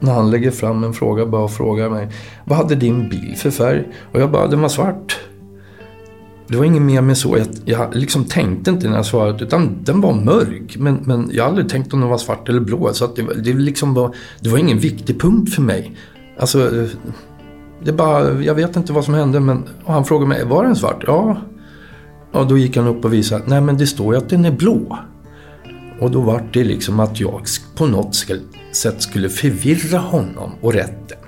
När 0.00 0.12
han 0.12 0.30
lägger 0.30 0.50
fram 0.50 0.84
en 0.84 0.92
fråga 0.92 1.26
bara 1.26 1.42
och 1.42 1.50
frågar 1.50 1.90
mig. 1.90 2.08
Vad 2.44 2.58
hade 2.58 2.74
din 2.74 3.08
bil 3.08 3.34
för 3.36 3.50
färg? 3.50 3.88
Och 4.12 4.20
jag 4.20 4.30
bara, 4.30 4.46
den 4.46 4.60
var 4.60 4.68
svart. 4.68 5.20
Det 6.50 6.56
var 6.56 6.64
inget 6.64 6.82
mer 6.82 7.00
med 7.00 7.18
så. 7.18 7.38
Jag, 7.38 7.46
jag 7.64 7.94
liksom 7.94 8.24
tänkte 8.24 8.70
inte 8.70 8.88
när 8.88 8.96
jag 8.96 9.06
svarade 9.06 9.44
utan 9.44 9.84
den 9.84 10.00
var 10.00 10.14
mörk. 10.14 10.76
Men, 10.78 10.94
men 10.94 11.30
jag 11.32 11.42
har 11.42 11.48
aldrig 11.48 11.68
tänkt 11.68 11.92
om 11.92 12.00
den 12.00 12.08
var 12.08 12.18
svart 12.18 12.48
eller 12.48 12.60
blå. 12.60 12.92
Så 12.92 13.04
att 13.04 13.16
det, 13.16 13.22
det, 13.22 13.52
liksom 13.52 13.94
var, 13.94 14.14
det 14.40 14.48
var 14.48 14.58
ingen 14.58 14.78
viktig 14.78 15.20
punkt 15.20 15.54
för 15.54 15.62
mig. 15.62 15.96
Alltså, 16.38 16.88
det 17.84 17.92
bara, 17.92 18.42
jag 18.42 18.54
vet 18.54 18.76
inte 18.76 18.92
vad 18.92 19.04
som 19.04 19.14
hände 19.14 19.40
men 19.40 19.64
och 19.84 19.92
han 19.92 20.04
frågade 20.04 20.28
mig, 20.28 20.44
var 20.44 20.64
den 20.64 20.76
svart? 20.76 21.04
Ja. 21.06 21.36
Och 22.32 22.46
då 22.46 22.58
gick 22.58 22.76
han 22.76 22.86
upp 22.86 23.04
och 23.04 23.12
visade, 23.12 23.44
nej 23.46 23.60
men 23.60 23.76
det 23.76 23.86
står 23.86 24.14
ju 24.14 24.18
att 24.18 24.28
den 24.28 24.44
är 24.44 24.52
blå. 24.52 24.98
Och 26.00 26.10
då 26.10 26.20
var 26.20 26.48
det 26.52 26.64
liksom 26.64 27.00
att 27.00 27.20
jag 27.20 27.42
på 27.76 27.86
något 27.86 28.26
sätt 28.72 29.02
skulle 29.02 29.28
förvirra 29.28 29.98
honom 29.98 30.50
och 30.60 30.72
rätten. 30.72 31.18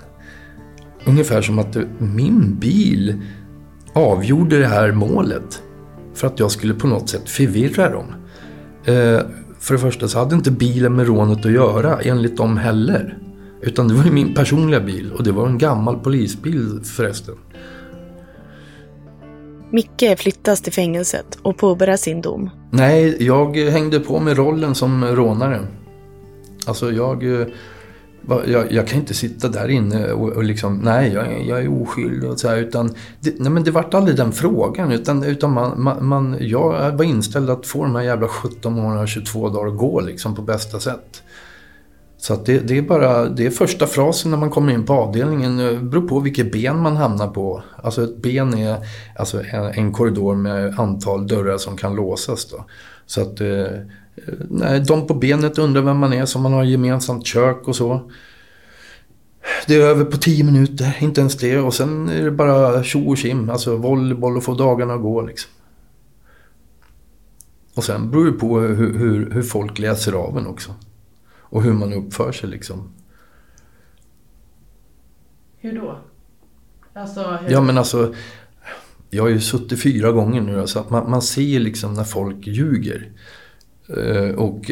Ungefär 1.06 1.42
som 1.42 1.58
att 1.58 1.76
min 1.98 2.56
bil 2.58 3.22
avgjorde 3.92 4.58
det 4.58 4.66
här 4.66 4.92
målet. 4.92 5.62
För 6.14 6.26
att 6.26 6.38
jag 6.38 6.50
skulle 6.50 6.74
på 6.74 6.86
något 6.86 7.08
sätt 7.08 7.28
förvirra 7.28 7.90
dem. 7.90 8.06
Eh, 8.84 9.20
för 9.58 9.74
det 9.74 9.80
första 9.80 10.08
så 10.08 10.18
hade 10.18 10.34
inte 10.34 10.50
bilen 10.50 10.96
med 10.96 11.06
rånet 11.06 11.46
att 11.46 11.52
göra 11.52 12.00
enligt 12.00 12.36
dem 12.36 12.56
heller. 12.56 13.18
Utan 13.60 13.88
det 13.88 13.94
var 13.94 14.10
min 14.10 14.34
personliga 14.34 14.80
bil 14.80 15.12
och 15.12 15.24
det 15.24 15.32
var 15.32 15.46
en 15.46 15.58
gammal 15.58 15.98
polisbil 15.98 16.80
förresten. 16.84 17.34
Micke 19.70 20.18
flyttas 20.18 20.60
till 20.60 20.72
fängelset 20.72 21.38
och 21.42 21.56
påbörjar 21.56 21.96
sin 21.96 22.20
dom. 22.20 22.50
Nej, 22.70 23.16
jag 23.24 23.56
hängde 23.56 24.00
på 24.00 24.20
med 24.20 24.36
rollen 24.36 24.74
som 24.74 25.04
rånare. 25.04 25.60
Alltså 26.66 26.92
jag 26.92 27.40
eh, 27.40 27.46
jag, 28.28 28.72
jag, 28.72 28.86
kan 28.86 28.98
inte 28.98 29.14
sitta 29.14 29.48
där 29.48 29.68
inne 29.68 30.12
och, 30.12 30.28
och 30.28 30.44
liksom, 30.44 30.78
nej 30.78 31.12
jag, 31.12 31.46
jag 31.46 31.62
är 31.62 31.82
oskyldig 31.82 32.30
och 32.30 32.40
så 32.40 32.48
här, 32.48 32.56
utan 32.56 32.94
det, 33.20 33.34
nej, 33.38 33.52
men 33.52 33.64
det 33.64 33.70
vart 33.70 33.94
aldrig 33.94 34.16
den 34.16 34.32
frågan 34.32 34.92
utan, 34.92 35.24
utan 35.24 35.52
man, 35.52 35.82
man, 35.82 36.06
man, 36.06 36.36
jag 36.40 36.92
var 36.92 37.04
inställd 37.04 37.50
att 37.50 37.66
få 37.66 37.82
de 37.82 37.94
här 37.94 38.02
jävla 38.02 38.28
17 38.28 38.72
månaderna 38.72 39.06
22 39.06 39.48
dagar 39.48 39.72
att 39.72 39.78
gå 39.78 40.00
liksom 40.00 40.34
på 40.34 40.42
bästa 40.42 40.80
sätt. 40.80 41.22
Så 42.22 42.34
att 42.34 42.46
det, 42.46 42.58
det, 42.58 42.78
är 42.78 42.82
bara, 42.82 43.28
det 43.28 43.46
är 43.46 43.50
första 43.50 43.86
frasen 43.86 44.30
när 44.30 44.38
man 44.38 44.50
kommer 44.50 44.72
in 44.72 44.86
på 44.86 44.92
avdelningen, 44.92 45.56
det 45.56 45.76
beror 45.76 46.08
på 46.08 46.20
vilket 46.20 46.52
ben 46.52 46.78
man 46.78 46.96
hamnar 46.96 47.28
på. 47.28 47.62
Alltså 47.82 48.04
ett 48.04 48.16
ben 48.16 48.54
är 48.54 48.76
alltså 49.16 49.42
en, 49.44 49.64
en 49.64 49.92
korridor 49.92 50.34
med 50.34 50.78
antal 50.78 51.26
dörrar 51.26 51.58
som 51.58 51.76
kan 51.76 51.94
låsas 51.94 52.50
då. 52.50 52.64
Så 53.06 53.20
att 53.20 53.40
eh, 53.40 53.66
Nej, 54.50 54.80
de 54.80 55.06
på 55.06 55.14
benet 55.14 55.58
undrar 55.58 55.82
vem 55.82 55.96
man 55.96 56.12
är 56.12 56.26
som 56.26 56.42
man 56.42 56.52
har 56.52 56.64
gemensamt 56.64 57.26
kök 57.26 57.68
och 57.68 57.76
så. 57.76 58.10
Det 59.66 59.74
är 59.74 59.80
över 59.80 60.04
på 60.04 60.16
tio 60.16 60.44
minuter, 60.44 60.96
inte 61.00 61.20
ens 61.20 61.36
det. 61.36 61.58
Och 61.58 61.74
sen 61.74 62.08
är 62.08 62.24
det 62.24 62.30
bara 62.30 62.82
tjo 62.82 63.10
och 63.10 63.18
kim, 63.18 63.50
alltså 63.50 63.76
volleyboll 63.76 64.36
och 64.36 64.44
få 64.44 64.54
dagarna 64.54 64.94
att 64.94 65.02
gå 65.02 65.22
liksom. 65.22 65.50
Och 67.74 67.84
sen 67.84 68.10
beror 68.10 68.24
det 68.24 68.32
på 68.32 68.60
hur, 68.60 68.98
hur, 68.98 69.30
hur 69.30 69.42
folk 69.42 69.78
läser 69.78 70.12
av 70.12 70.38
en 70.38 70.46
också. 70.46 70.74
Och 71.40 71.62
hur 71.62 71.72
man 71.72 71.92
uppför 71.92 72.32
sig 72.32 72.48
liksom. 72.48 72.92
Hur 75.58 75.80
då? 75.80 75.98
Alltså, 76.94 77.22
hur... 77.22 77.50
Ja 77.50 77.60
men 77.60 77.78
alltså, 77.78 78.14
jag 79.10 79.22
har 79.22 79.28
ju 79.28 79.40
suttit 79.40 79.82
fyra 79.82 80.12
gånger 80.12 80.40
nu 80.40 80.66
så 80.66 80.78
att 80.78 80.90
man, 80.90 81.10
man 81.10 81.22
ser 81.22 81.60
liksom 81.60 81.94
när 81.94 82.04
folk 82.04 82.46
ljuger. 82.46 83.12
Eh, 83.96 84.34
och 84.34 84.70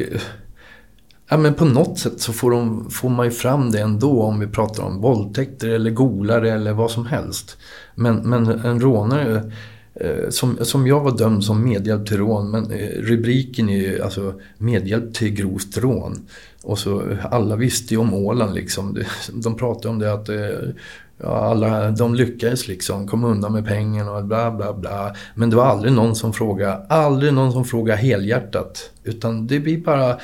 ja, 1.29 1.37
men 1.37 1.55
på 1.55 1.65
något 1.65 1.99
sätt 1.99 2.21
så 2.21 2.33
får, 2.33 2.51
de, 2.51 2.91
får 2.91 3.09
man 3.09 3.27
ju 3.27 3.33
fram 3.33 3.71
det 3.71 3.81
ändå 3.81 4.23
om 4.23 4.41
vi 4.41 4.47
pratar 4.47 4.83
om 4.83 5.01
våldtäkter 5.01 5.69
eller 5.69 5.91
golare 5.91 6.53
eller 6.53 6.73
vad 6.73 6.91
som 6.91 7.07
helst. 7.07 7.57
Men, 7.95 8.17
men 8.17 8.47
en 8.47 8.81
rånare 8.81 9.53
eh, 9.95 10.29
som, 10.31 10.59
som 10.61 10.87
jag 10.87 11.01
var 11.01 11.19
dömd 11.19 11.45
som 11.45 11.65
medhjälp 11.65 12.07
till 12.07 12.17
rån, 12.17 12.51
men 12.51 12.71
eh, 12.71 13.01
rubriken 13.01 13.69
är 13.69 13.77
ju 13.77 14.03
alltså 14.03 14.35
medhjälp 14.59 15.15
till 15.15 15.31
grovt 15.31 15.79
rån. 15.79 16.27
Och 16.63 16.79
så 16.79 17.17
alla 17.31 17.57
visste 17.57 17.95
ju 17.95 18.01
om 18.01 18.15
Åland 18.15 18.55
liksom. 18.55 18.99
De 19.33 19.57
pratade 19.57 19.89
om 19.89 19.99
det 19.99 20.13
att 20.13 20.29
ja, 21.23 21.29
alla, 21.29 21.91
de 21.91 22.15
lyckades 22.15 22.69
liksom 22.69 23.09
kom 23.09 23.25
undan 23.25 23.53
med 23.53 23.67
pengarna 23.67 24.13
och 24.13 24.25
bla 24.25 24.51
bla 24.51 24.75
bla. 24.75 25.15
Men 25.35 25.51
det 25.51 25.57
var 25.57 25.65
aldrig 25.65 25.93
någon 25.93 26.17
som 26.17 26.33
frågade, 26.33 26.87
aldrig 26.89 27.33
någon 27.33 27.53
som 27.53 27.65
frågade 27.65 28.01
helhjärtat. 28.01 28.91
Utan 29.05 29.47
det 29.47 29.61
blir 29.61 29.79
bara 29.79 30.19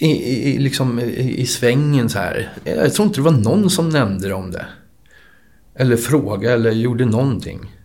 i, 0.00 0.08
i, 0.08 0.58
liksom, 0.58 1.00
i, 1.00 1.40
i 1.40 1.46
svängen 1.46 2.08
så 2.08 2.18
här. 2.18 2.52
Jag 2.64 2.94
tror 2.94 3.06
inte 3.06 3.20
det 3.20 3.24
var 3.24 3.32
någon 3.32 3.70
som 3.70 3.88
nämnde 3.88 4.32
om 4.32 4.50
det. 4.50 4.66
Eller 5.74 5.96
frågade 5.96 6.54
eller 6.54 6.70
gjorde 6.70 7.04
någonting. 7.04 7.76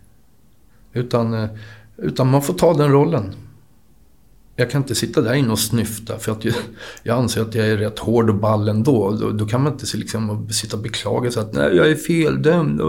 Utan, 0.92 1.34
eh, 1.34 1.48
utan 1.96 2.30
man 2.30 2.42
får 2.42 2.54
ta 2.54 2.74
den 2.74 2.92
rollen 2.92 3.34
jag 4.56 4.70
kan 4.70 4.82
inte 4.82 4.94
sitta 4.94 5.20
där 5.20 5.34
inne 5.34 5.52
och 5.52 5.58
snyfta 5.58 6.18
för 6.18 6.32
att 6.32 6.44
jag, 6.44 6.54
jag 7.02 7.18
anser 7.18 7.42
att 7.42 7.54
jag 7.54 7.68
är 7.68 7.76
rätt 7.76 7.98
hård 7.98 8.30
och 8.30 8.36
ball 8.36 8.68
ändå. 8.68 9.10
Då, 9.10 9.30
då 9.30 9.46
kan 9.46 9.62
man 9.62 9.72
inte 9.72 9.96
liksom 9.96 10.48
sitta 10.50 10.76
och 10.76 10.82
beklaga 10.82 11.30
sig 11.30 11.42
att 11.42 11.52
nej, 11.52 11.76
jag 11.76 11.90
är 11.90 11.94
feldömd. 11.94 12.80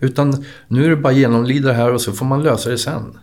Utan 0.00 0.44
nu 0.68 0.84
är 0.84 0.90
det 0.90 0.96
bara 0.96 1.12
genomlida 1.12 1.68
det 1.68 1.74
här 1.74 1.92
och 1.92 2.00
så 2.00 2.12
får 2.12 2.26
man 2.26 2.42
lösa 2.42 2.70
det 2.70 2.78
sen. 2.78 3.18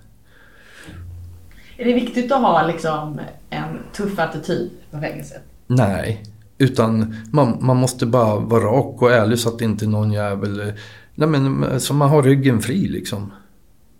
Är 1.77 1.85
det 1.85 1.93
viktigt 1.93 2.31
att 2.31 2.41
ha 2.41 2.67
liksom 2.67 3.19
en 3.49 3.77
tuff 3.93 4.19
attityd 4.19 4.69
på 4.91 4.99
fängelset? 4.99 5.43
Nej, 5.67 6.23
utan 6.57 7.15
man, 7.31 7.57
man 7.61 7.77
måste 7.77 8.05
bara 8.05 8.39
vara 8.39 8.63
rak 8.63 9.01
och 9.01 9.11
ärlig 9.11 9.39
så 9.39 9.49
att 9.49 9.59
det 9.59 9.65
inte 9.65 9.85
är 9.85 9.89
någon 9.89 10.11
jävel... 10.11 10.73
Nej 11.15 11.29
men 11.29 11.79
så 11.79 11.93
man 11.93 12.09
har 12.09 12.23
ryggen 12.23 12.61
fri 12.61 12.87
liksom. 12.87 13.31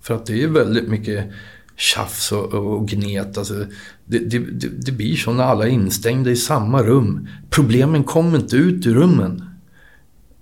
För 0.02 0.16
att 0.16 0.26
det 0.26 0.44
är 0.44 0.48
väldigt 0.48 0.90
mycket 0.90 1.26
tjafs 1.80 2.32
och, 2.32 2.54
och 2.54 2.88
gnet. 2.88 3.38
Alltså, 3.38 3.66
det, 4.06 4.20
det, 4.20 4.40
det, 4.86 4.92
blir 4.92 5.16
så 5.16 5.34
när 5.34 5.44
alla 5.44 5.68
är 5.68 5.70
instängda 5.70 6.30
i 6.30 6.36
samma 6.36 6.84
rum. 6.84 7.28
Problemen 7.50 8.04
kommer 8.04 8.40
inte 8.40 8.56
ut 8.56 8.88
ur 8.88 8.94
rummen. 8.94 9.46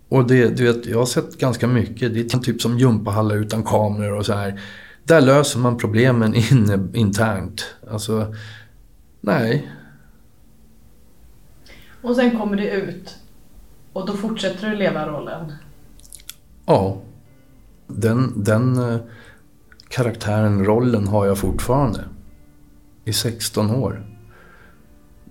Och 0.10 0.28
det, 0.28 0.58
du 0.58 0.64
vet, 0.64 0.86
jag 0.86 0.98
har 0.98 1.06
sett 1.06 1.38
ganska 1.38 1.68
mycket. 1.68 2.14
Det 2.14 2.34
är 2.34 2.40
typ 2.40 2.62
som 2.62 2.80
gympahallar 2.80 3.36
utan 3.36 3.64
kameror 3.64 4.18
och 4.18 4.26
så 4.26 4.34
här. 4.34 4.62
Där 5.04 5.22
löser 5.22 5.60
man 5.60 5.78
problemen 5.78 6.36
inne, 6.52 6.88
internt. 6.94 7.66
Alltså, 7.92 8.36
nej. 9.22 9.72
Och 12.02 12.16
sen 12.16 12.38
kommer 12.38 12.58
det 12.58 12.70
ut. 12.70 13.16
Och 13.94 14.08
då 14.08 14.14
fortsätter 14.14 14.70
du 14.70 14.76
leva 14.76 15.08
rollen? 15.08 15.54
Ja. 16.66 17.02
Den, 17.88 18.44
den 18.44 18.78
eh, 18.78 19.00
karaktären, 19.90 20.66
rollen 20.66 21.08
har 21.08 21.26
jag 21.26 21.38
fortfarande. 21.38 22.04
I 23.06 23.14
16 23.14 23.72
år. 23.72 24.06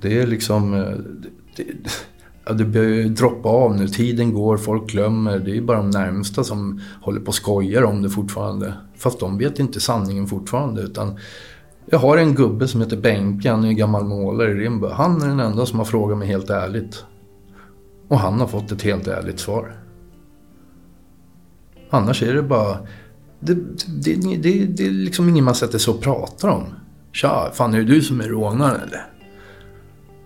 Det 0.00 0.20
är 0.20 0.26
liksom... 0.26 0.74
Eh, 0.74 0.90
det, 1.56 1.64
det, 1.64 1.90
Ja, 2.48 2.52
det 2.52 2.64
börjar 2.64 3.08
droppa 3.08 3.48
av 3.48 3.76
nu. 3.76 3.88
Tiden 3.88 4.32
går, 4.32 4.56
folk 4.56 4.90
glömmer. 4.90 5.38
Det 5.38 5.56
är 5.56 5.60
bara 5.60 5.76
de 5.76 5.90
närmsta 5.90 6.44
som 6.44 6.80
håller 7.02 7.20
på 7.20 7.26
och 7.26 7.34
skojar 7.34 7.82
om 7.82 8.02
det 8.02 8.10
fortfarande. 8.10 8.74
Fast 8.96 9.20
de 9.20 9.38
vet 9.38 9.58
inte 9.58 9.80
sanningen 9.80 10.26
fortfarande. 10.26 10.82
Utan 10.82 11.18
jag 11.86 11.98
har 11.98 12.16
en 12.16 12.34
gubbe 12.34 12.68
som 12.68 12.80
heter 12.80 12.96
Benke, 12.96 13.50
han 13.50 13.64
är 13.64 13.72
gammal 13.72 14.04
målare 14.04 14.50
i 14.50 14.54
Rimbo. 14.54 14.88
Han 14.88 15.22
är 15.22 15.28
den 15.28 15.40
enda 15.40 15.66
som 15.66 15.78
har 15.78 15.86
frågat 15.86 16.18
mig 16.18 16.28
helt 16.28 16.50
ärligt. 16.50 17.04
Och 18.08 18.18
han 18.18 18.40
har 18.40 18.46
fått 18.46 18.72
ett 18.72 18.82
helt 18.82 19.08
ärligt 19.08 19.40
svar. 19.40 19.76
Annars 21.90 22.22
är 22.22 22.34
det 22.34 22.42
bara... 22.42 22.78
Det, 23.40 23.54
det, 23.86 24.14
det, 24.36 24.64
det 24.66 24.86
är 24.86 24.90
liksom 24.90 25.28
ingen 25.28 25.44
man 25.44 25.54
sätter 25.54 25.78
sig 25.78 25.94
och 25.94 26.00
pratar 26.00 26.48
om. 26.48 26.64
Tja, 27.12 27.50
fan 27.54 27.74
är 27.74 27.78
det 27.78 27.84
du 27.84 28.02
som 28.02 28.20
är 28.20 28.28
rånaren 28.28 28.80
eller? 28.80 29.06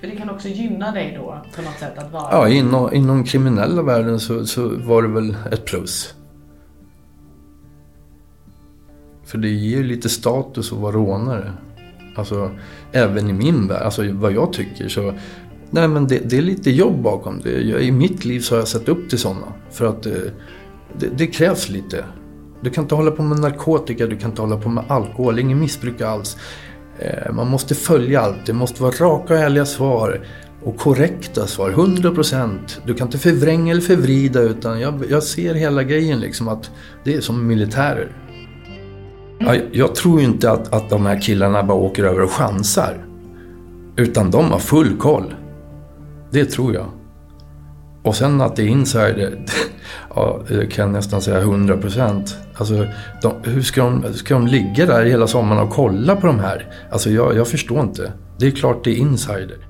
För 0.01 0.07
det 0.07 0.17
kan 0.17 0.31
också 0.31 0.49
gynna 0.49 0.93
dig 0.93 1.15
då 1.17 1.45
på 1.57 1.63
något 1.63 1.79
sätt 1.79 1.99
att 1.99 2.13
vara... 2.13 2.29
Ja, 2.31 2.49
inom, 2.49 2.95
inom 2.95 3.25
kriminella 3.25 3.83
världen 3.83 4.21
så, 4.21 4.47
så 4.47 4.69
var 4.69 5.03
det 5.03 5.09
väl 5.09 5.37
ett 5.53 5.65
plus. 5.65 6.15
För 9.25 9.39
det 9.39 9.49
ger 9.49 9.85
lite 9.85 10.09
status 10.09 10.73
att 10.73 10.79
vara 10.79 10.93
rånare. 10.93 11.53
Alltså, 12.17 12.51
även 12.93 13.31
i 13.31 13.33
min 13.33 13.69
värld, 13.69 13.83
alltså 13.83 14.13
vad 14.13 14.33
jag 14.33 14.53
tycker 14.53 14.89
så... 14.89 15.15
Nej 15.71 15.89
men 15.89 16.07
det, 16.07 16.31
det 16.31 16.39
är 16.39 16.43
lite 16.43 16.71
jobb 16.71 17.03
bakom 17.03 17.41
det. 17.41 17.61
Jag, 17.61 17.83
I 17.83 17.93
mitt 17.93 18.25
liv 18.25 18.41
så 18.41 18.55
har 18.55 18.59
jag 18.59 18.69
sett 18.69 18.89
upp 18.89 19.09
till 19.09 19.19
sådana. 19.19 19.53
För 19.71 19.87
att 19.87 20.07
eh, 20.07 20.13
det, 20.99 21.07
det, 21.17 21.27
krävs 21.27 21.69
lite. 21.69 22.05
Du 22.61 22.71
kan 22.71 22.85
inte 22.85 22.95
hålla 22.95 23.11
på 23.11 23.23
med 23.23 23.39
narkotika, 23.39 24.07
du 24.07 24.17
kan 24.17 24.31
inte 24.31 24.43
hålla 24.43 24.57
på 24.57 24.69
med 24.69 24.85
alkohol, 24.89 25.39
ingen 25.39 25.61
missbruk 25.61 26.01
alls. 26.01 26.37
Eh, 26.99 27.33
man 27.33 27.49
måste 27.49 27.75
följa 27.75 28.21
allt, 28.21 28.47
det 28.47 28.53
måste 28.53 28.83
vara 28.83 28.93
raka 28.93 29.35
och 29.35 29.41
ärliga 29.41 29.67
svar. 29.67 30.21
Och 30.63 30.77
korrekta 30.77 31.47
svar, 31.47 31.71
100%. 31.71 32.59
Du 32.87 32.95
kan 32.95 33.07
inte 33.07 33.19
förvränga 33.19 33.73
eller 33.73 33.83
förvrida 33.83 34.41
utan 34.41 34.81
jag, 34.81 35.05
jag 35.11 35.23
ser 35.23 35.55
hela 35.55 35.83
grejen 35.83 36.21
liksom 36.21 36.49
att 36.49 36.71
det 37.05 37.15
är 37.15 37.21
som 37.21 37.47
militärer. 37.47 38.09
Jag, 39.39 39.61
jag 39.73 39.95
tror 39.95 40.21
inte 40.21 40.51
att, 40.51 40.75
att 40.75 40.91
de 40.91 41.07
här 41.07 41.21
killarna 41.21 41.63
bara 41.63 41.79
åker 41.79 42.05
över 42.05 42.23
och 42.23 42.31
chansar. 42.31 43.05
Utan 43.97 44.31
de 44.31 44.51
har 44.51 44.59
full 44.59 44.97
koll. 44.97 45.35
Det 46.31 46.45
tror 46.45 46.75
jag. 46.75 46.87
Och 48.03 48.17
sen 48.17 48.41
att 48.41 48.57
det 48.57 48.63
är 48.63 48.67
insider, 48.67 49.39
ja, 50.15 50.41
det 50.49 50.67
kan 50.67 50.85
jag 50.85 50.93
nästan 50.93 51.23
säga 51.23 51.39
100 51.39 51.77
procent. 51.77 52.37
Alltså, 52.55 52.87
de, 53.23 53.35
hur 53.45 53.63
ska 53.63 53.85
de, 53.85 54.15
ska 54.15 54.35
de 54.35 54.47
ligga 54.47 54.87
där 54.87 55.05
hela 55.05 55.27
sommaren 55.27 55.63
och 55.63 55.71
kolla 55.71 56.17
på 56.17 56.27
de 56.27 56.39
här? 56.39 56.67
Alltså, 56.91 57.11
jag, 57.11 57.37
jag 57.37 57.49
förstår 57.49 57.81
inte. 57.81 58.13
Det 58.39 58.47
är 58.47 58.51
klart 58.51 58.85
det 58.85 58.91
är 58.91 58.97
insider. 58.97 59.70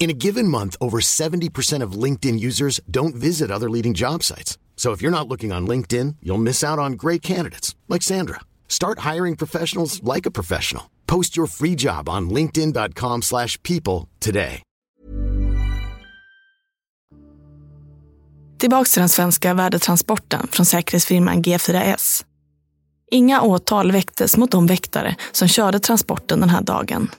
In 0.00 0.08
a 0.08 0.14
given 0.14 0.48
month, 0.48 0.76
over 0.80 1.00
70% 1.00 1.84
of 1.84 1.92
LinkedIn 2.04 2.40
users 2.40 2.80
don't 2.90 3.14
visit 3.14 3.50
other 3.50 3.68
leading 3.68 3.92
job 3.92 4.22
sites. 4.22 4.58
So 4.76 4.92
if 4.92 5.02
you're 5.02 5.10
not 5.18 5.28
looking 5.28 5.52
on 5.52 5.66
LinkedIn, 5.66 6.16
you'll 6.22 6.38
miss 6.42 6.64
out 6.64 6.78
on 6.78 6.92
great 6.92 7.20
candidates 7.22 7.76
like 7.86 8.02
Sandra. 8.02 8.40
Start 8.66 9.00
hiring 9.00 9.36
professionals 9.36 10.02
like 10.02 10.26
a 10.28 10.30
professional. 10.30 10.84
Post 11.06 11.36
your 11.36 11.48
free 11.48 11.74
job 11.76 12.08
on 12.08 12.30
linkedin.com/people 12.30 14.08
today. 14.20 14.62
Tillbaks 18.58 18.92
till 18.92 19.00
den 19.00 19.08
svenska 19.08 19.54
värdetransporten 19.54 20.48
från 20.52 20.66
säkerhetsfirman 20.66 21.42
G4S. 21.42 22.24
Inga 23.10 23.42
åtal 23.42 23.92
väcktes 23.92 24.36
mot 24.36 24.50
de 24.50 24.66
väktare 24.66 25.16
som 25.32 25.48
körde 25.48 25.80
transporten 25.80 26.40
den 26.40 26.50
här 26.50 26.62
dagen. 26.62 27.10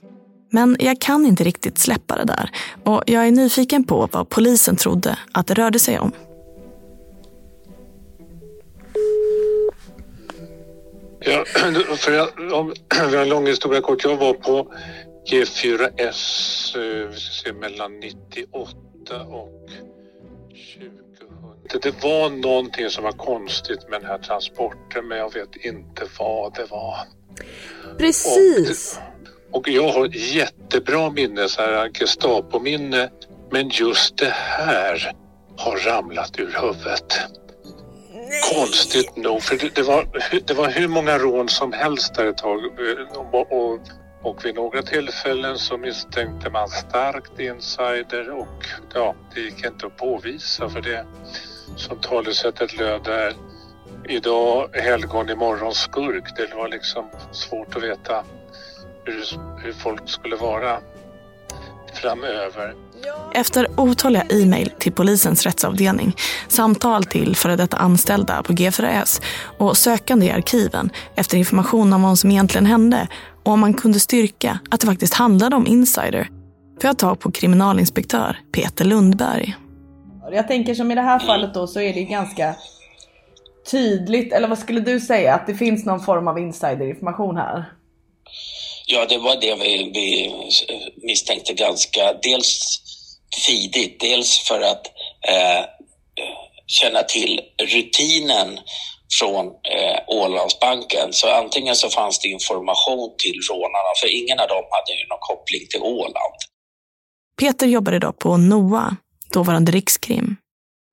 Men 0.54 0.78
jag 0.80 1.00
kan 1.00 1.26
inte 1.26 1.44
riktigt 1.44 1.78
släppa 1.78 2.16
det 2.16 2.26
där 2.26 2.50
och 2.84 3.04
jag 3.06 3.28
är 3.28 3.32
nyfiken 3.32 3.84
på 3.84 4.10
vad 4.12 4.30
polisen 4.30 4.76
trodde 4.76 5.18
att 5.32 5.48
det 5.48 5.54
rörde 5.54 5.80
sig 5.80 6.00
om. 6.00 6.12
Ja, 11.20 11.46
för 11.98 12.12
jag, 12.12 12.54
om 12.54 12.74
vi 13.10 13.16
har 13.16 13.24
en 13.24 13.30
lång 13.30 13.48
historia 13.48 13.82
kort. 13.82 14.04
Jag 14.04 14.18
var 14.18 14.34
på 14.34 14.74
G4S 15.32 16.78
eh, 16.78 17.08
vi 17.08 17.16
ska 17.20 17.50
se, 17.50 17.54
mellan 17.54 18.00
98 18.00 18.76
och 19.28 19.70
2000. 21.72 21.82
Det 21.82 22.04
var 22.04 22.30
någonting 22.30 22.90
som 22.90 23.04
var 23.04 23.12
konstigt 23.12 23.90
med 23.90 24.02
den 24.02 24.10
här 24.10 24.18
transporten 24.18 25.08
men 25.08 25.18
jag 25.18 25.34
vet 25.34 25.56
inte 25.56 26.04
vad 26.20 26.56
det 26.56 26.66
var. 26.66 26.98
Precis. 27.98 28.98
Och, 28.98 29.11
och 29.52 29.70
jag 29.70 29.88
har 29.88 30.10
jättebra 30.14 31.10
minne, 31.10 31.48
så 31.48 31.62
här 31.62 31.90
Gestapo-minne. 31.90 33.10
Men 33.52 33.70
just 33.70 34.18
det 34.18 34.34
här 34.34 35.12
har 35.58 35.78
ramlat 35.78 36.40
ur 36.40 36.56
huvudet. 36.62 37.20
Konstigt 38.54 39.16
nog, 39.16 39.44
för 39.44 39.58
det, 39.58 39.76
det, 39.76 39.82
var, 39.82 40.08
det 40.46 40.54
var 40.54 40.70
hur 40.70 40.88
många 40.88 41.18
rån 41.18 41.50
som 41.50 41.74
helst 41.74 42.16
där 42.16 42.26
ett 42.26 42.38
tag. 42.38 42.60
Och, 43.16 43.52
och, 43.52 43.80
och 44.24 44.46
vid 44.46 44.56
några 44.56 44.82
tillfällen 44.82 45.58
så 45.58 45.78
misstänkte 45.78 46.50
man 46.50 46.68
starkt 46.68 47.40
insider 47.40 48.30
och 48.30 48.66
ja, 48.94 49.16
det 49.36 49.42
gick 49.42 49.66
inte 49.66 49.86
att 49.86 49.98
påvisa 49.98 50.70
för 50.70 50.82
det. 50.82 51.06
Som 51.76 52.00
talesättet 52.00 52.78
löd 52.78 53.02
där. 53.04 53.34
Idag 54.10 54.70
helgon, 54.74 55.30
imorgon 55.30 55.74
skurk. 55.74 56.38
Det 56.38 56.56
var 56.56 56.68
liksom 56.68 57.10
svårt 57.32 57.76
att 57.76 57.84
veta 57.84 58.24
hur, 59.06 59.24
hur 59.64 59.74
folk 59.74 60.10
skulle 60.10 60.36
vara 60.36 60.80
framöver. 61.94 62.74
Efter 63.34 63.68
otaliga 63.78 64.24
e-mail 64.30 64.72
till 64.80 64.92
polisens 64.92 65.46
rättsavdelning, 65.46 66.16
samtal 66.48 67.04
till 67.04 67.36
före 67.36 67.56
detta 67.56 67.78
anställda 67.78 68.44
på 68.44 68.54
G4S 68.54 69.22
och 69.58 69.78
sökande 69.78 70.26
i 70.26 70.32
arkiven 70.32 70.90
efter 71.16 71.38
information 71.38 71.94
om 71.94 72.02
vad 72.02 72.20
som 72.20 72.32
egentligen 72.32 72.66
hände 72.66 73.08
och 73.44 73.54
om 73.54 73.60
man 73.60 73.74
kunde 73.74 74.00
styrka 74.00 74.60
att 74.72 74.80
det 74.80 74.88
faktiskt 74.88 75.14
handlade 75.14 75.56
om 75.56 75.68
insider, 75.68 76.30
får 76.82 76.88
jag 76.88 76.98
tag 76.98 77.20
på 77.20 77.32
kriminalinspektör 77.32 78.40
Peter 78.52 78.86
Lundberg. 78.86 79.56
Jag 80.32 80.48
tänker 80.48 80.74
som 80.74 80.92
i 80.92 80.96
det 80.96 81.02
här 81.02 81.20
fallet 81.20 81.54
då 81.54 81.68
så 81.68 81.80
är 81.80 81.94
det 81.94 82.04
ganska 82.04 82.56
tydligt, 83.72 84.34
eller 84.34 84.48
vad 84.48 84.60
skulle 84.60 84.80
du 84.80 85.00
säga, 85.00 85.36
att 85.36 85.48
det 85.48 85.56
finns 85.56 85.86
någon 85.86 86.00
form 86.00 86.28
av 86.28 86.40
insiderinformation 86.40 87.38
här? 87.38 87.66
Ja, 88.94 89.06
det 89.06 89.18
var 89.18 89.42
det 89.42 89.56
vi, 89.56 89.92
vi 89.94 90.34
misstänkte 91.08 91.54
ganska, 91.54 92.14
dels 92.14 92.82
tidigt, 93.48 94.00
dels 94.00 94.40
för 94.40 94.62
att 94.62 94.86
eh, 95.28 95.66
känna 96.68 97.04
till 97.04 97.42
rutinen 97.62 98.60
från 99.20 99.46
eh, 99.46 100.00
Ålandsbanken. 100.08 101.14
Så 101.14 101.30
antingen 101.30 101.76
så 101.76 101.90
fanns 101.90 102.20
det 102.20 102.28
information 102.28 103.16
till 103.18 103.40
rånarna, 103.50 103.92
för 104.02 104.16
ingen 104.22 104.40
av 104.40 104.48
dem 104.48 104.64
hade 104.72 104.92
ju 105.00 105.08
någon 105.08 105.20
koppling 105.20 105.68
till 105.70 105.82
Åland. 105.82 106.36
Peter 107.40 107.68
jobbade 107.68 108.00
då 108.00 108.12
på 108.12 108.38
NOA, 108.38 108.96
dåvarande 109.34 109.72
Rikskrim. 109.72 110.36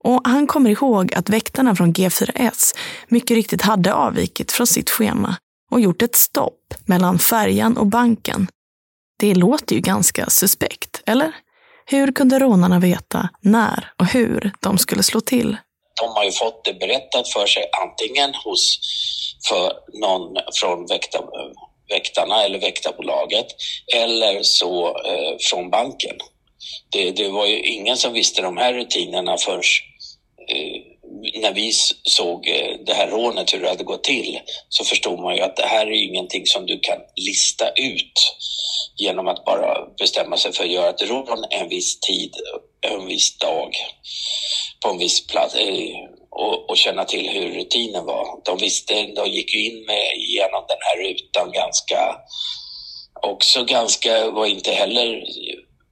Och 0.04 0.20
han 0.24 0.46
kommer 0.46 0.70
ihåg 0.70 1.14
att 1.14 1.28
väktarna 1.28 1.76
från 1.76 1.94
G4S 1.94 2.76
mycket 3.08 3.34
riktigt 3.34 3.62
hade 3.62 3.94
avvikit 3.94 4.52
från 4.52 4.66
sitt 4.66 4.90
schema 4.90 5.36
och 5.70 5.80
gjort 5.80 6.02
ett 6.02 6.16
stopp 6.16 6.57
mellan 6.86 7.18
färjan 7.18 7.76
och 7.76 7.86
banken. 7.86 8.48
Det 9.18 9.34
låter 9.34 9.74
ju 9.74 9.80
ganska 9.80 10.26
suspekt, 10.26 11.02
eller? 11.06 11.32
Hur 11.86 12.12
kunde 12.12 12.38
rånarna 12.38 12.78
veta 12.78 13.28
när 13.40 13.92
och 13.98 14.06
hur 14.06 14.52
de 14.60 14.78
skulle 14.78 15.02
slå 15.02 15.20
till? 15.20 15.56
De 16.00 16.08
har 16.08 16.24
ju 16.24 16.32
fått 16.32 16.64
det 16.64 16.74
berättat 16.74 17.28
för 17.28 17.46
sig 17.46 17.64
antingen 17.82 18.34
hos 18.34 18.80
för 19.48 19.72
någon 20.00 20.36
från 20.54 20.86
väktar, 20.86 21.24
väktarna 21.88 22.44
eller 22.44 22.60
väktarbolaget 22.60 23.46
eller 23.94 24.42
så 24.42 24.88
eh, 24.88 25.36
från 25.50 25.70
banken. 25.70 26.16
Det, 26.90 27.10
det, 27.10 27.28
var 27.28 27.46
ju 27.46 27.60
ingen 27.60 27.96
som 27.96 28.12
visste 28.12 28.42
de 28.42 28.56
här 28.56 28.74
rutinerna 28.74 29.36
förrän 29.38 29.62
eh, 30.48 30.82
när 31.34 31.52
vi 31.52 31.72
såg 32.02 32.48
eh, 32.48 32.76
det 32.86 32.94
här 32.94 33.08
rånet, 33.08 33.54
hur 33.54 33.60
det 33.60 33.68
hade 33.68 33.84
gått 33.84 34.04
till, 34.04 34.40
så 34.68 34.84
förstod 34.84 35.20
man 35.20 35.36
ju 35.36 35.42
att 35.42 35.56
det 35.56 35.66
här 35.66 35.86
är 35.86 36.02
ingenting 36.08 36.46
som 36.46 36.66
du 36.66 36.78
kan 36.80 36.98
lista 37.16 37.68
ut 37.68 38.36
genom 38.96 39.28
att 39.28 39.44
bara 39.44 39.86
bestämma 39.98 40.36
sig 40.36 40.52
för 40.52 40.64
att 40.64 40.70
göra 40.70 40.90
ett 40.90 41.02
rån 41.02 41.44
en 41.50 41.68
viss 41.68 42.00
tid, 42.00 42.34
en 42.80 43.06
viss 43.06 43.38
dag, 43.38 43.76
på 44.80 44.88
en 44.88 44.98
viss 44.98 45.26
plats 45.26 45.54
eh, 45.54 45.94
och, 46.30 46.70
och 46.70 46.76
känna 46.76 47.04
till 47.04 47.28
hur 47.28 47.50
rutinen 47.54 48.04
var. 48.04 48.44
De 48.44 48.58
visste, 48.58 48.94
de 48.94 49.26
gick 49.26 49.54
ju 49.54 49.66
in 49.66 49.86
med, 49.86 50.06
genom 50.16 50.64
den 50.68 50.78
här 50.80 50.96
rutan 51.02 51.52
ganska, 51.52 52.16
också 53.22 53.64
ganska, 53.64 54.30
var 54.30 54.46
inte 54.46 54.72
heller 54.72 55.24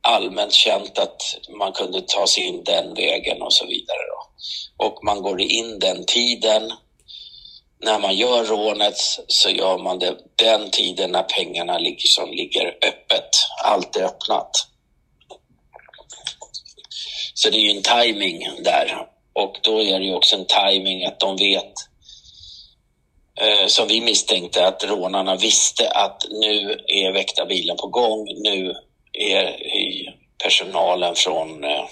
allmänt 0.01 0.53
känt 0.53 0.99
att 0.99 1.23
man 1.59 1.73
kunde 1.73 2.01
ta 2.01 2.27
sig 2.27 2.45
in 2.45 2.65
den 2.65 2.95
vägen 2.95 3.43
och 3.43 3.53
så 3.53 3.67
vidare. 3.67 3.99
Då. 4.09 4.26
Och 4.77 5.05
man 5.05 5.23
går 5.23 5.41
in 5.41 5.79
den 5.79 6.05
tiden. 6.07 6.73
När 7.85 7.99
man 7.99 8.17
gör 8.17 8.45
rånet 8.45 8.97
så 9.29 9.51
gör 9.51 9.79
man 9.79 9.99
det 9.99 10.17
den 10.37 10.71
tiden 10.71 11.13
när 11.13 11.23
pengarna 11.23 11.79
ligger, 11.79 12.09
som 12.09 12.31
ligger 12.31 12.67
öppet. 12.67 13.31
Allt 13.65 13.97
är 13.97 14.05
öppnat. 14.05 14.51
Så 17.35 17.51
det 17.51 17.57
är 17.57 17.61
ju 17.61 17.71
en 17.71 17.83
timing 17.83 18.49
där. 18.65 19.07
Och 19.33 19.59
då 19.63 19.83
är 19.83 19.99
det 19.99 20.07
ju 20.07 20.15
också 20.15 20.37
en 20.37 20.47
timing 20.47 21.05
att 21.05 21.21
de 21.21 21.37
vet 21.37 21.73
eh, 23.41 23.67
som 23.67 23.89
vi 23.89 24.01
misstänkte 24.01 24.67
att 24.67 24.85
rånarna 24.85 25.37
visste 25.37 25.91
att 25.91 26.27
nu 26.31 26.81
är 26.87 27.13
väktarbilen 27.13 27.77
på 27.77 27.87
gång. 27.87 28.27
Nu 28.43 28.75
är 29.13 29.57
personalen 30.43 31.15
från 31.15 31.65
eh, 31.65 31.85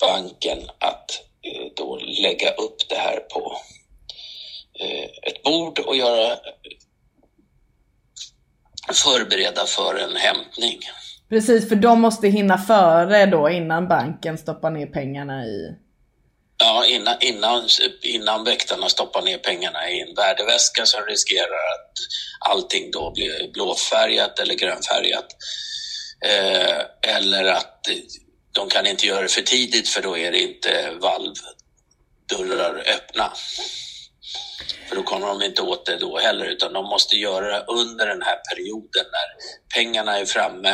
banken 0.00 0.58
att 0.78 1.10
eh, 1.42 1.72
då 1.76 1.96
lägga 1.96 2.50
upp 2.50 2.76
det 2.88 2.96
här 2.96 3.16
på 3.16 3.56
eh, 4.80 5.04
ett 5.22 5.42
bord 5.42 5.78
och 5.78 5.96
göra 5.96 6.36
förbereda 8.92 9.66
för 9.66 9.94
en 9.94 10.16
hämtning. 10.16 10.80
Precis, 11.28 11.68
för 11.68 11.76
de 11.76 12.00
måste 12.00 12.28
hinna 12.28 12.58
före 12.58 13.26
då 13.26 13.50
innan 13.50 13.88
banken 13.88 14.38
stoppar 14.38 14.70
ner 14.70 14.86
pengarna 14.86 15.44
i... 15.44 15.74
Ja, 16.58 16.86
innan, 16.86 17.14
innan, 17.20 17.68
innan 18.02 18.44
väktarna 18.44 18.88
stoppar 18.88 19.22
ner 19.22 19.38
pengarna 19.38 19.90
i 19.90 20.00
en 20.00 20.14
värdeväska 20.14 20.86
som 20.86 21.00
riskerar 21.02 21.64
att 21.74 21.92
allting 22.50 22.90
då 22.90 23.10
blir 23.10 23.52
blåfärgat 23.52 24.38
eller 24.38 24.54
grönfärgat. 24.54 25.26
Eh, 26.26 27.16
eller 27.16 27.44
att 27.44 27.80
de 28.54 28.68
kan 28.68 28.86
inte 28.86 29.06
göra 29.06 29.22
det 29.22 29.28
för 29.28 29.42
tidigt 29.42 29.88
för 29.88 30.02
då 30.02 30.18
är 30.18 30.32
det 30.32 30.40
inte 30.40 30.90
valvdörrar 31.00 32.82
öppna. 32.94 33.32
För 34.88 34.96
då 34.96 35.02
kommer 35.02 35.26
de 35.26 35.42
inte 35.42 35.62
åt 35.62 35.86
det 35.86 35.96
då 35.96 36.18
heller 36.18 36.46
utan 36.46 36.72
de 36.72 36.84
måste 36.84 37.16
göra 37.16 37.46
det 37.46 37.64
under 37.64 38.06
den 38.06 38.22
här 38.22 38.36
perioden 38.50 39.04
när 39.12 39.36
pengarna 39.74 40.18
är 40.18 40.24
framme, 40.24 40.70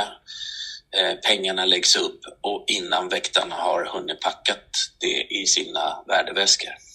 eh, 0.97 1.14
pengarna 1.27 1.64
läggs 1.64 1.97
upp 1.97 2.21
och 2.40 2.64
innan 2.69 3.09
väktarna 3.09 3.55
har 3.55 3.85
hunnit 3.85 4.21
packat 4.21 4.69
det 5.01 5.27
i 5.31 5.47
sina 5.47 6.05
värdeväskor. 6.07 6.89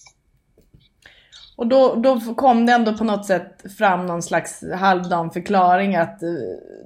Och 1.57 1.67
då, 1.67 1.95
då 1.95 2.19
kom 2.35 2.65
det 2.65 2.73
ändå 2.73 2.93
på 2.93 3.03
något 3.03 3.25
sätt 3.25 3.77
fram 3.77 4.05
någon 4.05 4.23
slags 4.23 4.63
halvdan 4.79 5.31
förklaring 5.31 5.95
att 5.95 6.23
eh, 6.23 6.29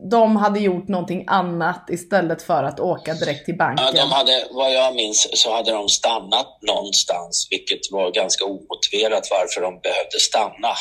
de 0.10 0.36
hade 0.36 0.60
gjort 0.60 0.88
någonting 0.88 1.24
annat 1.28 1.90
istället 1.90 2.42
för 2.42 2.64
att 2.64 2.80
åka 2.80 3.14
direkt 3.14 3.46
till 3.46 3.58
banken. 3.58 3.86
Ja, 3.86 4.04
de 4.04 4.12
hade, 4.12 4.48
vad 4.52 4.74
jag 4.74 4.96
minns 4.96 5.28
så 5.34 5.56
hade 5.56 5.72
de 5.72 5.90
stannat 5.90 6.58
någonstans, 6.62 7.48
vilket 7.50 7.92
var 7.92 8.12
ganska 8.12 8.46
omotiverat 8.46 9.28
varför 9.32 9.62
de 9.62 9.80
behövde 9.80 10.20
stanna 10.20 10.74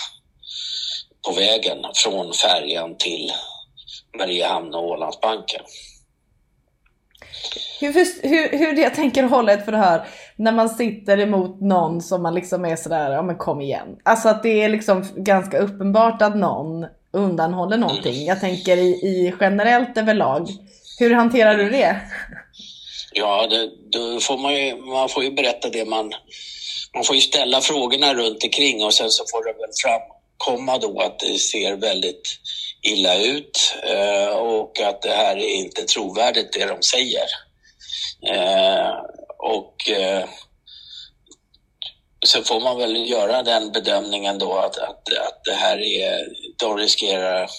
på 1.27 1.33
vägen 1.33 1.79
från 1.95 2.33
färjan 2.33 2.97
till 2.97 3.33
Mariehamn 4.19 4.75
och 4.75 4.85
Ålandsbanken. 4.85 5.61
Hur, 7.81 7.93
hur, 8.29 8.59
hur 8.59 8.83
jag 8.83 8.95
tänker 8.95 9.23
hålla 9.23 9.53
ett 9.53 9.65
förhör 9.65 10.07
när 10.37 10.53
man 10.53 10.69
sitter 10.69 11.19
emot 11.21 11.61
någon 11.61 12.03
som 12.03 12.23
man 12.23 12.35
liksom 12.35 12.65
är 12.65 12.77
sådär, 12.77 13.11
ja 13.11 13.23
men 13.23 13.37
kom 13.37 13.61
igen. 13.61 13.97
Alltså 14.03 14.29
att 14.29 14.43
det 14.43 14.63
är 14.63 14.69
liksom 14.69 15.05
ganska 15.17 15.59
uppenbart 15.59 16.23
att 16.23 16.37
någon 16.37 16.87
undanhåller 17.13 17.77
någonting. 17.77 18.25
Jag 18.25 18.41
tänker 18.41 18.77
i, 18.77 18.89
i 18.89 19.35
generellt 19.41 19.99
överlag. 19.99 20.49
Hur 20.99 21.15
hanterar 21.15 21.57
du 21.57 21.71
det? 21.71 22.01
Ja, 23.13 23.47
det, 23.47 23.71
då 23.99 24.21
får 24.21 24.39
man 24.39 24.55
ju, 24.55 24.77
man 24.77 25.09
får 25.09 25.25
ju 25.25 25.31
berätta 25.31 25.69
det 25.69 25.85
man... 25.85 26.13
Man 26.95 27.05
får 27.05 27.17
ju 27.17 27.23
ställa 27.23 27.61
frågorna 27.61 28.15
runt 28.15 28.45
omkring 28.45 28.85
och 28.85 28.95
sen 28.95 29.11
så 29.11 29.25
får 29.31 29.45
det 29.45 29.53
väl 29.53 29.71
framkomma 29.85 30.79
då 30.79 31.01
att 31.01 31.19
det 31.19 31.39
ser 31.39 31.77
väldigt 31.77 32.39
illa 32.83 33.17
ut 33.19 33.75
eh, 33.83 34.29
och 34.29 34.81
att 34.81 35.03
det 35.03 35.13
här 35.13 35.37
är 35.37 35.55
inte 35.55 35.85
trovärdigt 35.85 36.53
det 36.53 36.67
de 36.67 36.83
säger. 36.83 37.27
Eh, 38.27 38.93
och 39.39 39.91
eh, 39.91 40.25
så 42.27 42.43
får 42.43 42.61
man 42.61 42.79
väl 42.79 43.11
göra 43.11 43.43
den 43.43 43.73
bedömningen 43.73 44.39
då 44.39 44.59
att, 44.59 44.79
att, 44.79 45.09
att 45.09 45.45
det 45.45 45.55
här 45.55 45.79
är, 45.79 46.29
de 46.57 46.77
riskerar, 46.77 47.51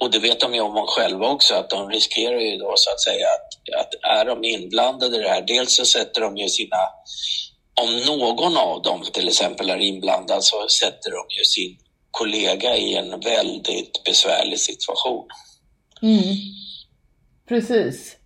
och 0.00 0.10
det 0.10 0.18
vet 0.18 0.40
de 0.40 0.54
ju 0.54 0.60
om 0.60 0.86
själva 0.86 1.28
också, 1.28 1.54
att 1.54 1.70
de 1.70 1.90
riskerar 1.90 2.40
ju 2.40 2.56
då 2.56 2.74
så 2.76 2.90
att 2.90 3.00
säga 3.00 3.26
att, 3.28 3.80
att 3.80 3.94
är 4.18 4.24
de 4.24 4.44
inblandade 4.44 5.16
i 5.16 5.20
det 5.20 5.28
här, 5.28 5.42
dels 5.42 5.76
så 5.76 5.84
sätter 5.84 6.20
de 6.20 6.36
ju 6.36 6.48
sina, 6.48 6.76
om 7.80 7.96
någon 7.96 8.56
av 8.56 8.82
dem 8.82 9.04
till 9.12 9.28
exempel 9.28 9.70
är 9.70 9.78
inblandad 9.78 10.44
så 10.44 10.68
sätter 10.68 11.10
de 11.10 11.26
ju 11.38 11.44
sin 11.44 11.78
kollega 12.18 12.76
i 12.76 12.94
en 12.94 13.20
väldigt 13.20 14.04
besvärlig 14.04 14.60
situation. 14.60 15.28
Mm. 16.02 16.36
Precis. 17.48 18.16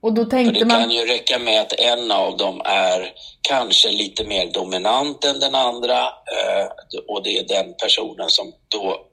Och 0.00 0.14
då 0.14 0.24
tänkte 0.24 0.54
För 0.54 0.60
det 0.60 0.66
man... 0.66 0.80
kan 0.80 0.90
ju 0.90 1.06
räcka 1.06 1.38
med 1.38 1.60
att 1.60 1.72
en 1.72 2.10
av 2.10 2.36
dem 2.36 2.60
är 2.64 3.12
kanske 3.42 3.90
lite 3.90 4.24
mer 4.24 4.52
dominant 4.52 5.24
än 5.24 5.40
den 5.40 5.54
andra 5.54 5.98
eh, 6.02 6.66
och 7.08 7.22
det 7.22 7.38
är 7.38 7.48
den 7.48 7.74
personen 7.74 8.30
som 8.30 8.52
då 8.68 9.06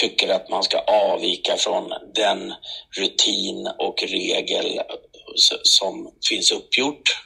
tycker 0.00 0.28
att 0.28 0.48
man 0.48 0.62
ska 0.62 0.78
avvika 0.78 1.56
från 1.56 1.92
den 2.14 2.54
rutin 2.98 3.68
och 3.78 4.02
regel 4.02 4.80
som 5.62 6.12
finns 6.28 6.52
uppgjort. 6.52 7.22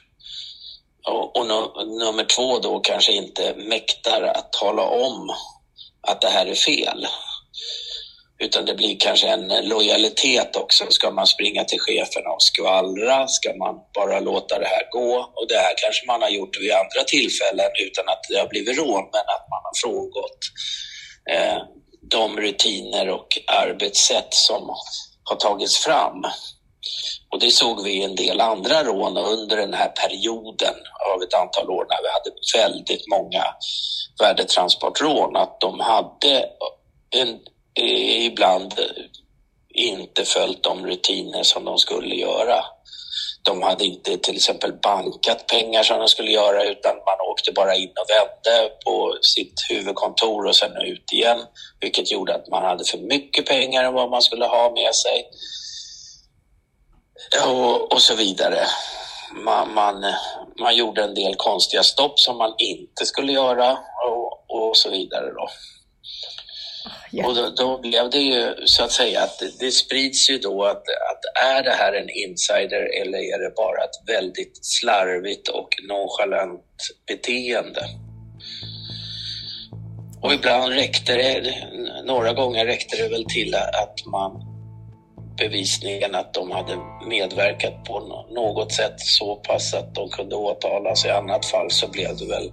Och, 1.07 1.37
och 1.37 1.47
nummer 1.87 2.25
två 2.35 2.59
då 2.59 2.79
kanske 2.79 3.11
inte 3.11 3.55
mäktar 3.57 4.21
att 4.21 4.53
tala 4.53 4.81
om 4.81 5.35
att 6.07 6.21
det 6.21 6.29
här 6.29 6.45
är 6.45 6.55
fel. 6.55 7.07
utan 8.43 8.65
det 8.65 8.73
blir 8.75 8.97
kanske 8.99 9.27
en 9.27 9.47
lojalitet 9.69 10.55
också. 10.55 10.85
Ska 10.89 11.11
man 11.11 11.27
springa 11.27 11.63
till 11.63 11.79
cheferna 11.79 12.29
och 12.29 12.43
skvallra? 12.43 13.27
Ska 13.27 13.55
man 13.55 13.75
bara 13.95 14.19
låta 14.19 14.59
det 14.59 14.65
här 14.65 14.87
gå? 14.91 15.31
Och 15.35 15.47
det 15.49 15.57
här 15.57 15.73
kanske 15.83 16.07
man 16.07 16.21
har 16.21 16.29
gjort 16.29 16.59
vid 16.61 16.71
andra 16.71 17.03
tillfällen 17.07 17.71
utan 17.87 18.09
att 18.09 18.21
det 18.29 18.39
har 18.39 18.47
blivit 18.47 18.77
rån, 18.77 19.09
men 19.13 19.25
att 19.35 19.47
man 19.53 19.61
har 19.63 19.81
frångått 19.81 20.39
eh, 21.31 21.57
de 22.11 22.37
rutiner 22.37 23.09
och 23.09 23.27
arbetssätt 23.47 24.33
som 24.33 24.69
har 25.23 25.35
tagits 25.35 25.77
fram. 25.77 26.23
Och 27.29 27.39
det 27.39 27.51
såg 27.51 27.83
vi 27.83 27.91
i 27.91 28.03
en 28.03 28.15
del 28.15 28.41
andra 28.41 28.83
rån 28.83 29.17
under 29.17 29.57
den 29.57 29.73
här 29.73 29.87
perioden 29.89 30.75
av 31.13 31.23
ett 31.23 31.33
antal 31.33 31.69
år 31.69 31.85
när 31.89 32.01
vi 32.01 32.09
hade 32.09 32.67
väldigt 32.67 33.07
många 33.07 33.43
värdetransportrån, 34.19 35.35
att 35.35 35.61
de 35.61 35.79
hade 35.79 36.49
en, 37.15 37.39
eh, 37.79 38.25
ibland 38.25 38.73
inte 39.73 40.25
följt 40.25 40.63
de 40.63 40.85
rutiner 40.85 41.43
som 41.43 41.65
de 41.65 41.77
skulle 41.77 42.15
göra. 42.15 42.65
De 43.43 43.61
hade 43.61 43.85
inte 43.85 44.17
till 44.17 44.35
exempel 44.35 44.73
bankat 44.73 45.47
pengar 45.47 45.83
som 45.83 45.99
de 45.99 46.07
skulle 46.07 46.31
göra 46.31 46.63
utan 46.63 46.95
man 46.95 47.29
åkte 47.31 47.51
bara 47.51 47.75
in 47.75 47.89
och 47.89 48.09
vände 48.09 48.69
på 48.85 49.17
sitt 49.21 49.53
huvudkontor 49.69 50.45
och 50.45 50.55
sen 50.55 50.77
ut 50.77 51.13
igen. 51.13 51.39
Vilket 51.79 52.11
gjorde 52.11 52.35
att 52.35 52.47
man 52.47 52.63
hade 52.63 52.85
för 52.85 52.97
mycket 52.97 53.45
pengar 53.45 53.83
än 53.83 53.93
vad 53.93 54.09
man 54.09 54.21
skulle 54.21 54.45
ha 54.45 54.71
med 54.71 54.95
sig. 54.95 55.25
Och, 57.45 57.93
och 57.93 58.01
så 58.01 58.15
vidare. 58.15 58.59
Man, 59.45 59.73
man, 59.73 60.05
man, 60.59 60.75
gjorde 60.75 61.03
en 61.03 61.13
del 61.13 61.35
konstiga 61.35 61.83
stopp 61.83 62.19
som 62.19 62.37
man 62.37 62.53
inte 62.57 63.05
skulle 63.05 63.31
göra 63.31 63.77
och, 64.07 64.45
och 64.49 64.77
så 64.77 64.89
vidare. 64.89 65.25
Då. 65.25 65.49
Yeah. 67.13 67.27
Och 67.27 67.35
då, 67.35 67.49
då, 67.49 67.77
blev 67.77 68.09
det 68.09 68.17
ju 68.17 68.55
så 68.65 68.83
att 68.83 68.91
säga 68.91 69.23
att 69.23 69.39
det, 69.39 69.59
det 69.59 69.71
sprids 69.71 70.29
ju 70.29 70.37
då 70.37 70.63
att, 70.63 70.77
att 70.77 71.43
är 71.43 71.63
det 71.63 71.71
här 71.71 71.93
en 71.93 72.09
insider 72.09 73.01
eller 73.01 73.17
är 73.17 73.39
det 73.43 73.55
bara 73.55 73.83
ett 73.83 74.15
väldigt 74.15 74.59
slarvigt 74.61 75.47
och 75.47 75.69
nonchalant 75.87 76.65
beteende? 77.07 77.85
Och 80.21 80.33
ibland 80.33 80.73
räckte 80.73 81.15
det, 81.15 81.55
några 82.05 82.33
gånger 82.33 82.65
räckte 82.65 82.97
det 82.97 83.09
väl 83.09 83.25
till 83.25 83.55
att 83.55 84.05
man 84.05 84.50
bevisningen 85.41 86.15
att 86.15 86.33
de 86.33 86.51
hade 86.51 86.77
medverkat 87.07 87.83
på 87.83 87.99
något 88.29 88.71
sätt 88.71 88.99
så 88.99 89.35
pass 89.35 89.73
att 89.73 89.95
de 89.95 90.09
kunde 90.09 90.35
åtalas. 90.35 91.05
I 91.05 91.09
annat 91.09 91.45
fall 91.45 91.71
så 91.71 91.87
blev 91.87 92.17
det 92.17 92.27
väl 92.27 92.51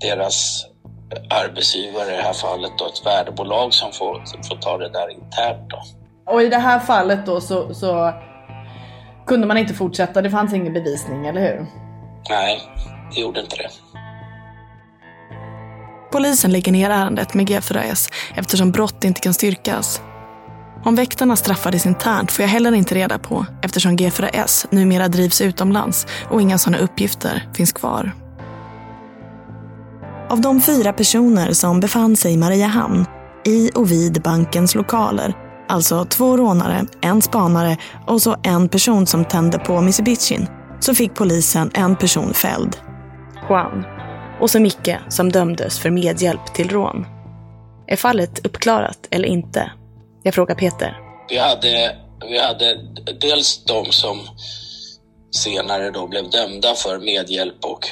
deras 0.00 0.66
arbetsgivare, 1.30 2.14
i 2.14 2.16
det 2.16 2.22
här 2.22 2.32
fallet 2.32 2.72
då 2.78 2.86
ett 2.86 3.06
värdebolag 3.06 3.74
som 3.74 3.92
får, 3.92 4.22
som 4.24 4.42
får 4.42 4.56
ta 4.56 4.78
det 4.78 4.88
där 4.88 5.10
internt. 5.10 5.70
Då. 5.70 5.82
Och 6.32 6.42
i 6.42 6.48
det 6.48 6.58
här 6.58 6.78
fallet 6.78 7.26
då 7.26 7.40
så, 7.40 7.74
så 7.74 8.12
kunde 9.26 9.46
man 9.46 9.58
inte 9.58 9.74
fortsätta, 9.74 10.22
det 10.22 10.30
fanns 10.30 10.54
ingen 10.54 10.72
bevisning, 10.72 11.26
eller 11.26 11.40
hur? 11.40 11.66
Nej, 12.30 12.60
det 13.14 13.20
gjorde 13.20 13.40
inte 13.40 13.56
det. 13.56 13.70
Polisen 16.12 16.52
lägger 16.52 16.72
ner 16.72 16.90
ärendet 16.90 17.34
med 17.34 17.48
G4S 17.48 18.12
eftersom 18.36 18.70
brott 18.70 19.04
inte 19.04 19.20
kan 19.20 19.34
styrkas. 19.34 20.00
Om 20.86 20.94
väktarna 20.94 21.36
straffades 21.36 21.86
internt 21.86 22.32
får 22.32 22.42
jag 22.42 22.48
heller 22.50 22.72
inte 22.72 22.94
reda 22.94 23.18
på 23.18 23.46
eftersom 23.62 23.96
G4S 23.96 24.66
numera 24.70 25.08
drivs 25.08 25.40
utomlands 25.40 26.06
och 26.30 26.42
inga 26.42 26.58
sådana 26.58 26.78
uppgifter 26.78 27.48
finns 27.54 27.72
kvar. 27.72 28.12
Av 30.30 30.40
de 30.40 30.60
fyra 30.60 30.92
personer 30.92 31.52
som 31.52 31.80
befann 31.80 32.16
sig 32.16 32.32
i 32.32 32.36
Mariehamn, 32.36 33.06
i 33.44 33.70
och 33.74 33.90
vid 33.90 34.22
bankens 34.22 34.74
lokaler, 34.74 35.34
alltså 35.68 36.04
två 36.04 36.36
rånare, 36.36 36.86
en 37.00 37.22
spanare 37.22 37.76
och 38.06 38.22
så 38.22 38.36
en 38.42 38.68
person 38.68 39.06
som 39.06 39.24
tände 39.24 39.58
på 39.58 39.80
Mitsubishin, 39.80 40.46
så 40.80 40.94
fick 40.94 41.14
polisen 41.14 41.70
en 41.74 41.96
person 41.96 42.34
fälld. 42.34 42.76
Juan. 43.48 43.84
Och 44.40 44.50
så 44.50 44.60
Micke 44.60 44.96
som 45.08 45.32
dömdes 45.32 45.78
för 45.78 45.90
medhjälp 45.90 46.54
till 46.54 46.70
rån. 46.70 47.06
Är 47.86 47.96
fallet 47.96 48.46
uppklarat 48.46 49.08
eller 49.10 49.28
inte? 49.28 49.70
Jag 50.26 50.34
frågar 50.34 50.54
Peter. 50.54 50.96
Vi 51.28 51.38
hade, 51.38 51.96
vi 52.28 52.38
hade 52.38 52.78
dels 53.20 53.64
de 53.64 53.92
som 53.92 54.20
senare 55.36 55.90
då 55.90 56.06
blev 56.06 56.30
dömda 56.30 56.74
för 56.74 56.98
medhjälp 56.98 57.64
och 57.64 57.88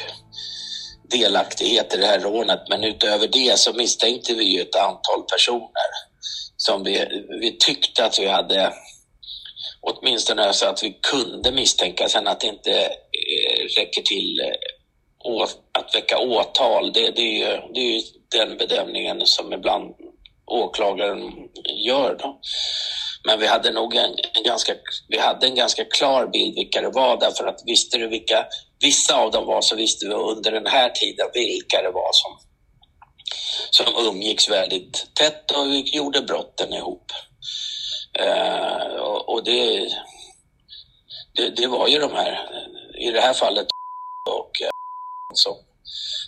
delaktighet 1.11 1.95
i 1.95 1.97
det 1.97 2.07
här 2.07 2.21
rånet. 2.21 2.61
Men 2.69 2.85
utöver 2.85 3.29
det 3.29 3.59
så 3.59 3.73
misstänkte 3.73 4.35
vi 4.35 4.45
ju 4.45 4.61
ett 4.61 4.77
antal 4.77 5.23
personer 5.33 5.89
som 6.57 6.85
vi, 6.85 7.25
vi 7.41 7.57
tyckte 7.59 8.05
att 8.05 8.19
vi 8.19 8.29
hade 8.29 8.73
åtminstone 9.81 10.53
så 10.53 10.67
att 10.67 10.83
vi 10.83 10.99
kunde 11.13 11.53
misstänka. 11.53 12.09
Sen 12.09 12.27
att 12.27 12.41
det 12.41 12.47
inte 12.47 12.81
eh, 12.81 13.65
räcker 13.79 14.03
till 14.03 14.41
eh, 14.41 15.43
att 15.73 15.95
väcka 15.95 16.19
åtal, 16.19 16.93
det, 16.93 17.11
det, 17.11 17.23
är 17.23 17.39
ju, 17.39 17.73
det 17.75 17.81
är 17.81 17.93
ju 17.93 18.01
den 18.39 18.57
bedömningen 18.57 19.21
som 19.25 19.53
ibland 19.53 19.95
åklagaren 20.47 21.33
gör. 21.87 22.17
Då. 22.23 22.41
Men 23.27 23.41
vi 23.41 23.47
hade 23.47 23.71
nog 23.71 23.95
en, 23.95 24.11
en, 24.35 24.43
ganska, 24.45 24.73
vi 25.09 25.19
hade 25.19 25.47
en 25.47 25.55
ganska 25.55 25.85
klar 25.85 26.27
bild 26.27 26.55
vilka 26.55 26.81
det 26.81 26.91
var 26.91 27.21
därför 27.21 27.47
att 27.47 27.63
visste 27.67 27.99
du 27.99 28.09
vilka 28.09 28.47
vissa 28.81 29.17
av 29.17 29.31
dem 29.31 29.47
var 29.47 29.61
så 29.61 29.77
visste 29.77 30.07
vi 30.07 30.15
under 30.15 30.53
den 30.53 30.67
här 30.67 30.91
tiden 30.91 31.27
vilka 31.35 31.83
det 31.83 31.91
var 31.91 32.11
som, 32.13 32.39
som 33.71 34.07
umgicks 34.07 34.51
väldigt 34.51 35.15
tätt 35.15 35.51
och 35.51 35.67
gjorde 35.95 36.23
brotten 36.23 36.73
ihop. 36.73 37.13
Uh, 38.21 38.97
och, 38.97 39.29
och 39.29 39.45
det, 39.45 39.89
det, 41.37 41.51
det, 41.57 41.67
var 41.67 41.89
ju 41.89 41.99
de 41.99 42.13
här, 42.13 42.49
i 42.99 43.11
det 43.11 43.21
här 43.21 43.35
fallet 43.35 43.67
och 44.31 44.51
uh, 44.63 44.69
som 45.35 45.55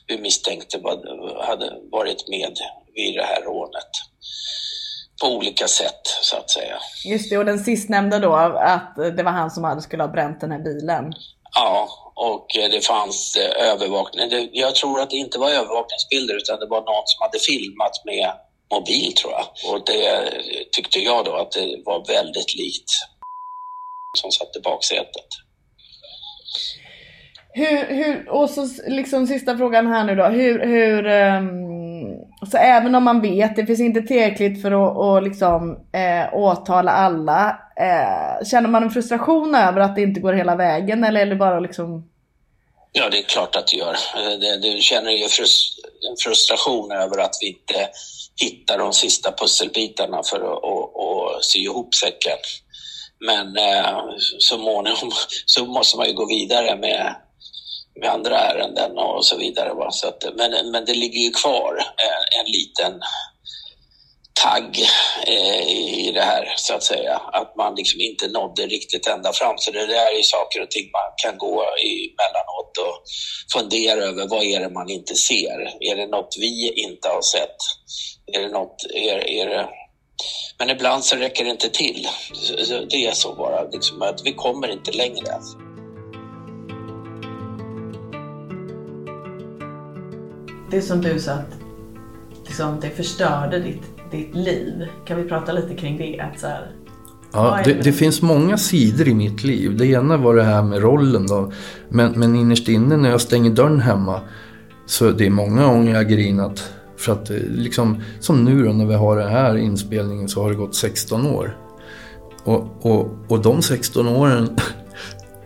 vi 0.07 0.19
misstänkte 0.19 0.81
hade 1.47 1.81
varit 1.91 2.29
med 2.29 2.57
vid 2.97 3.15
det 3.15 3.25
här 3.25 3.43
rånet 3.43 3.93
på 5.21 5.27
olika 5.37 5.69
sätt 5.69 6.03
så 6.23 6.37
att 6.37 6.51
säga. 6.51 6.79
Just 7.05 7.31
det, 7.31 7.39
och 7.39 7.45
den 7.45 7.59
sistnämnda 7.59 8.19
då, 8.19 8.35
att 8.35 8.97
det 9.17 9.23
var 9.23 9.33
han 9.33 9.51
som 9.51 9.65
hade, 9.65 9.83
skulle 9.83 10.03
ha 10.03 10.09
bränt 10.09 10.41
den 10.41 10.51
här 10.51 10.59
bilen? 10.59 11.13
Ja, 11.55 11.89
och 12.15 12.47
det 12.55 12.87
fanns 12.87 13.37
eh, 13.37 13.71
övervakning. 13.73 14.49
Jag 14.53 14.75
tror 14.75 15.01
att 15.01 15.11
det 15.11 15.17
inte 15.17 15.39
var 15.39 15.51
övervakningsbilder 15.51 16.35
utan 16.37 16.61
det 16.61 16.67
var 16.67 16.81
någon 16.81 17.07
som 17.07 17.23
hade 17.23 17.39
filmat 17.39 18.05
med 18.05 18.33
mobil 18.75 19.15
tror 19.15 19.33
jag. 19.33 19.73
Och 19.73 19.85
det 19.87 20.31
tyckte 20.73 20.99
jag 20.99 21.25
då 21.25 21.35
att 21.37 21.53
det 21.53 21.83
var 21.85 22.07
väldigt 22.07 22.55
likt 22.55 22.91
som 24.19 24.31
satt 24.31 24.57
i 24.57 24.61
baksätet. 24.61 25.27
Hur, 27.53 27.87
hur, 27.87 28.29
och 28.29 28.51
så 28.51 28.69
liksom 28.87 29.27
sista 29.27 29.57
frågan 29.57 29.87
här 29.87 30.05
nu 30.05 30.15
då. 30.15 30.25
Hur, 30.25 30.67
hur 30.67 31.07
um 31.07 31.76
så 32.51 32.57
även 32.57 32.95
om 32.95 33.05
man 33.05 33.21
vet, 33.21 33.57
det 33.57 33.67
finns 33.67 33.81
inte 33.81 34.03
tillräckligt 34.03 34.63
för 34.63 34.73
att, 34.73 34.97
att 34.97 35.25
liksom, 35.25 35.79
eh, 35.93 36.35
åtala 36.35 36.93
alla. 36.93 37.59
Eh, 37.81 38.47
känner 38.47 38.69
man 38.69 38.83
en 38.83 38.91
frustration 38.91 39.55
över 39.55 39.81
att 39.81 39.97
det 39.97 40.03
inte 40.03 40.21
går 40.21 40.33
hela 40.33 40.57
vägen 40.57 41.05
eller 41.05 41.21
är 41.21 41.27
det 41.27 41.37
bara 41.37 41.61
liksom... 41.61 42.11
Ja, 42.93 43.09
det 43.11 43.19
är 43.19 43.23
klart 43.23 43.57
att 43.57 43.67
det 43.67 43.77
gör. 43.77 43.93
Eh, 43.93 44.61
du 44.63 44.79
känner 44.81 45.11
ju 45.11 45.25
en 45.25 46.17
frustration 46.25 46.93
över 46.93 47.19
att 47.19 47.35
vi 47.41 47.47
inte 47.47 47.89
hittar 48.37 48.79
de 48.79 48.93
sista 48.93 49.33
pusselbitarna 49.33 50.23
för 50.23 50.37
att 50.37 50.63
och, 50.63 50.97
och 50.97 51.45
sy 51.45 51.59
ihop 51.59 51.95
säcken. 51.95 52.39
Men 53.21 53.57
eh, 53.57 53.99
så 54.39 54.59
måningom 54.59 55.11
så 55.47 55.67
måste 55.67 55.97
man 55.97 56.07
ju 56.07 56.13
gå 56.13 56.27
vidare 56.27 56.77
med 56.77 57.15
med 58.01 58.11
andra 58.11 58.39
ärenden 58.39 58.99
och 58.99 59.27
så 59.27 59.37
vidare. 59.37 59.75
Va? 59.75 59.91
Så 59.91 60.09
att, 60.09 60.25
men, 60.37 60.71
men 60.71 60.85
det 60.85 60.95
ligger 60.95 61.21
ju 61.21 61.31
kvar 61.31 61.75
en, 61.97 62.41
en 62.41 62.53
liten 62.53 63.01
tagg 64.43 64.85
eh, 65.27 65.69
i 66.09 66.13
det 66.15 66.21
här 66.21 66.55
så 66.57 66.75
att 66.75 66.83
säga. 66.83 67.17
Att 67.33 67.57
man 67.57 67.75
liksom 67.75 68.01
inte 68.01 68.29
nådde 68.29 68.67
riktigt 68.67 69.07
ända 69.07 69.33
fram. 69.33 69.59
Så 69.59 69.71
det 69.71 69.87
där 69.87 70.07
är 70.13 70.17
ju 70.17 70.23
saker 70.23 70.63
och 70.63 70.71
ting 70.71 70.91
man 70.93 71.13
kan 71.17 71.39
gå 71.39 71.63
emellanåt 71.63 72.79
och 72.79 73.03
fundera 73.53 74.05
över 74.05 74.29
vad 74.29 74.45
är 74.45 74.61
det 74.61 74.71
man 74.71 74.91
inte 74.91 75.15
ser? 75.15 75.77
Är 75.81 75.97
det 75.97 76.07
något 76.07 76.37
vi 76.39 76.73
inte 76.77 77.09
har 77.09 77.23
sett? 77.23 77.57
Är 78.33 78.41
det 78.43 78.49
något, 78.49 78.77
är, 78.95 79.29
är 79.29 79.47
det... 79.47 79.69
Men 80.59 80.71
ibland 80.71 81.05
så 81.05 81.17
räcker 81.17 81.45
det 81.45 81.51
inte 81.51 81.69
till. 81.69 82.09
Det 82.91 83.07
är 83.07 83.13
så 83.13 83.35
bara, 83.35 83.63
liksom, 83.63 84.03
att 84.03 84.21
vi 84.25 84.33
kommer 84.33 84.69
inte 84.69 84.93
längre. 84.93 85.33
Alltså. 85.35 85.66
Det 90.71 90.83
som 90.83 91.01
du 91.01 91.21
sa 91.21 91.33
att 91.33 91.57
liksom, 92.47 92.81
det 92.81 92.91
förstörde 92.91 93.59
ditt, 93.59 93.83
ditt 94.11 94.35
liv. 94.35 94.87
Kan 95.05 95.23
vi 95.23 95.29
prata 95.29 95.53
lite 95.53 95.75
kring 95.75 95.99
det? 95.99 96.21
Att 96.21 96.41
så 96.41 96.47
här, 96.47 96.71
ja, 97.33 97.61
det, 97.65 97.73
det, 97.73 97.93
finns 97.93 98.23
många 98.23 98.59
sidor 98.59 99.09
i 99.09 99.15
mitt 99.15 99.45
liv. 99.45 99.77
Det 99.77 99.87
ena 99.87 100.17
var 100.17 100.35
det 100.35 100.43
här 100.43 100.63
med 100.63 100.83
rollen 100.83 101.27
då. 101.27 101.53
Men, 101.89 102.13
men 102.13 102.35
innerst 102.35 102.69
inne 102.69 102.97
när 102.97 103.11
jag 103.11 103.21
stänger 103.21 103.51
dörren 103.51 103.81
hemma 103.81 104.21
så 104.87 105.11
det 105.11 105.27
är 105.27 105.31
många 105.31 105.67
gånger 105.67 105.95
jag 105.95 106.09
grinat 106.09 106.73
För 106.97 107.13
att 107.13 107.31
eh, 107.31 107.37
liksom, 107.37 108.03
som 108.21 108.45
nu 108.45 108.65
då 108.65 108.73
när 108.73 108.87
vi 108.87 108.95
har 108.95 109.17
den 109.17 109.31
här 109.31 109.57
inspelningen 109.57 110.29
så 110.29 110.43
har 110.43 110.51
det 110.51 110.57
gått 110.57 110.75
16 110.75 111.27
år. 111.27 111.57
Och, 112.45 112.87
och, 112.87 113.17
och 113.29 113.43
de 113.43 113.63
16 113.63 114.09
åren, 114.09 114.49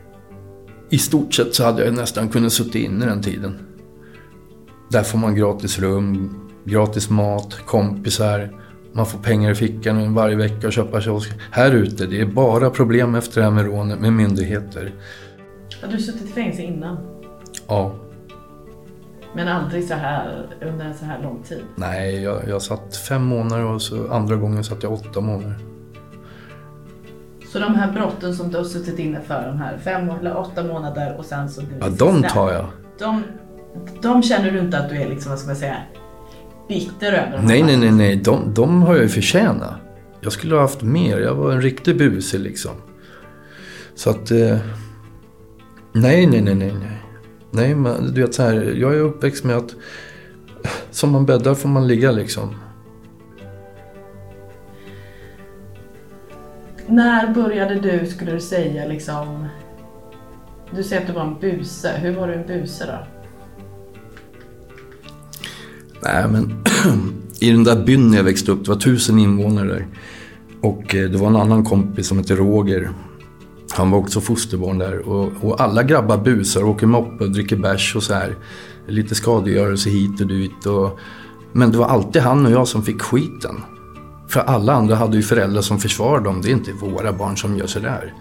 i 0.90 0.98
stort 0.98 1.34
sett 1.34 1.54
så 1.54 1.64
hade 1.64 1.84
jag 1.84 1.94
nästan 1.94 2.28
kunnat 2.28 2.52
sitta 2.52 2.78
inne 2.78 3.06
den 3.06 3.22
tiden. 3.22 3.69
Där 4.90 5.02
får 5.02 5.18
man 5.18 5.34
gratis 5.34 5.78
rum, 5.78 6.34
gratis 6.64 7.10
mat, 7.10 7.58
kompisar. 7.66 8.50
Man 8.92 9.06
får 9.06 9.18
pengar 9.18 9.50
i 9.50 9.54
fickan 9.54 10.14
varje 10.14 10.36
vecka 10.36 10.66
och 10.66 10.72
köpa 10.72 11.00
kiosk. 11.00 11.30
Här 11.50 11.70
ute, 11.70 12.06
det 12.06 12.20
är 12.20 12.26
bara 12.26 12.70
problem 12.70 13.14
efter 13.14 13.40
det 13.40 13.44
här 13.44 13.50
med 13.50 13.64
rånet 13.64 14.00
med 14.00 14.12
myndigheter. 14.12 14.92
Har 15.82 15.88
du 15.88 15.98
suttit 15.98 16.22
i 16.22 16.32
fängelse 16.32 16.62
innan? 16.62 16.96
Ja. 17.68 17.94
Men 19.34 19.48
aldrig 19.48 19.84
så 19.84 19.94
här 19.94 20.46
under 20.62 20.84
en 20.84 20.94
så 20.94 21.04
här 21.04 21.22
lång 21.22 21.42
tid? 21.42 21.62
Nej, 21.76 22.22
jag, 22.22 22.48
jag 22.48 22.62
satt 22.62 22.96
fem 22.96 23.22
månader 23.22 23.64
och 23.64 23.82
så 23.82 24.12
andra 24.12 24.36
gången 24.36 24.64
satt 24.64 24.82
jag 24.82 24.92
åtta 24.92 25.20
månader. 25.20 25.58
Så 27.52 27.58
de 27.58 27.74
här 27.74 27.92
brotten 27.92 28.34
som 28.34 28.50
du 28.50 28.56
har 28.56 28.64
suttit 28.64 28.98
inne 28.98 29.20
för, 29.20 29.46
de 29.46 29.58
här 29.58 29.78
fem 29.78 30.10
eller 30.10 30.36
åtta 30.36 30.64
månader 30.64 31.16
och 31.18 31.24
sen 31.24 31.50
så... 31.50 31.62
Ja, 31.80 31.88
de 31.88 32.22
tar 32.22 32.52
jag. 32.52 32.66
De, 32.98 33.22
de 34.02 34.22
känner 34.22 34.50
du 34.50 34.58
inte 34.58 34.78
att 34.78 34.88
du 34.88 34.96
är 34.96 35.08
liksom, 35.08 35.30
vad 35.30 35.38
ska 35.38 35.46
man 35.46 35.56
säga, 35.56 35.76
bitter 36.68 37.12
över? 37.12 37.42
Nej, 37.42 37.62
nej, 37.62 37.76
nej, 37.76 37.90
nej. 37.92 38.16
De, 38.16 38.54
de 38.54 38.82
har 38.82 38.94
jag 38.94 39.02
ju 39.02 39.08
förtjänat. 39.08 39.74
Jag 40.20 40.32
skulle 40.32 40.54
ha 40.54 40.62
haft 40.62 40.82
mer. 40.82 41.20
Jag 41.20 41.34
var 41.34 41.52
en 41.52 41.62
riktig 41.62 41.98
buse 41.98 42.38
liksom. 42.38 42.72
Så 43.94 44.10
att... 44.10 44.30
Eh, 44.30 44.58
nej, 45.92 46.26
nej, 46.26 46.42
nej, 46.42 46.54
nej, 46.54 46.74
nej. 46.80 47.02
Nej, 47.50 47.74
men 47.74 48.14
du 48.14 48.20
vet 48.20 48.34
så 48.34 48.42
här. 48.42 48.74
Jag 48.80 48.94
är 48.94 49.00
uppväxt 49.00 49.44
med 49.44 49.56
att 49.56 49.74
som 50.90 51.10
man 51.10 51.26
bäddar 51.26 51.54
får 51.54 51.68
man 51.68 51.86
ligga 51.86 52.10
liksom. 52.10 52.54
När 56.86 57.34
började 57.34 57.74
du, 57.74 58.06
skulle 58.06 58.32
du 58.32 58.40
säga, 58.40 58.86
liksom... 58.86 59.46
Du 60.76 60.82
säger 60.82 61.02
att 61.02 61.06
du 61.06 61.12
var 61.12 61.22
en 61.22 61.38
buse. 61.38 61.92
Hur 61.96 62.12
var 62.12 62.28
du 62.28 62.34
en 62.34 62.46
buse 62.46 62.86
då? 62.86 63.19
Nej, 66.02 66.28
men 66.28 66.54
i 67.40 67.50
den 67.50 67.64
där 67.64 67.84
byn 67.84 68.12
jag 68.12 68.24
växte 68.24 68.52
upp, 68.52 68.64
det 68.64 68.70
var 68.70 68.78
tusen 68.78 69.18
invånare 69.18 69.68
där. 69.68 69.86
Och 70.60 70.94
eh, 70.94 71.10
det 71.10 71.18
var 71.18 71.26
en 71.26 71.36
annan 71.36 71.64
kompis 71.64 72.06
som 72.06 72.18
hette 72.18 72.34
Roger. 72.34 72.90
Han 73.72 73.90
var 73.90 73.98
också 73.98 74.20
fosterbarn 74.20 74.78
där. 74.78 75.08
Och, 75.08 75.32
och 75.40 75.60
alla 75.60 75.82
grabbar 75.82 76.18
busar, 76.18 76.62
åker 76.62 76.86
moppe 76.86 77.24
och 77.24 77.30
dricker 77.30 77.56
bärs 77.56 77.96
och 77.96 78.02
så 78.02 78.14
här. 78.14 78.36
Lite 78.86 79.14
skadegörelse 79.14 79.90
hit 79.90 80.20
och 80.20 80.26
dit. 80.26 80.66
Och, 80.66 80.98
men 81.52 81.72
det 81.72 81.78
var 81.78 81.86
alltid 81.86 82.22
han 82.22 82.46
och 82.46 82.52
jag 82.52 82.68
som 82.68 82.82
fick 82.82 83.02
skiten. 83.02 83.56
För 84.28 84.40
alla 84.40 84.72
andra 84.72 84.94
hade 84.94 85.16
ju 85.16 85.22
föräldrar 85.22 85.62
som 85.62 85.78
försvarade 85.78 86.24
dem. 86.24 86.42
Det 86.42 86.48
är 86.48 86.52
inte 86.52 86.72
våra 86.72 87.12
barn 87.12 87.36
som 87.36 87.56
gör 87.56 87.66
sådär. 87.66 88.14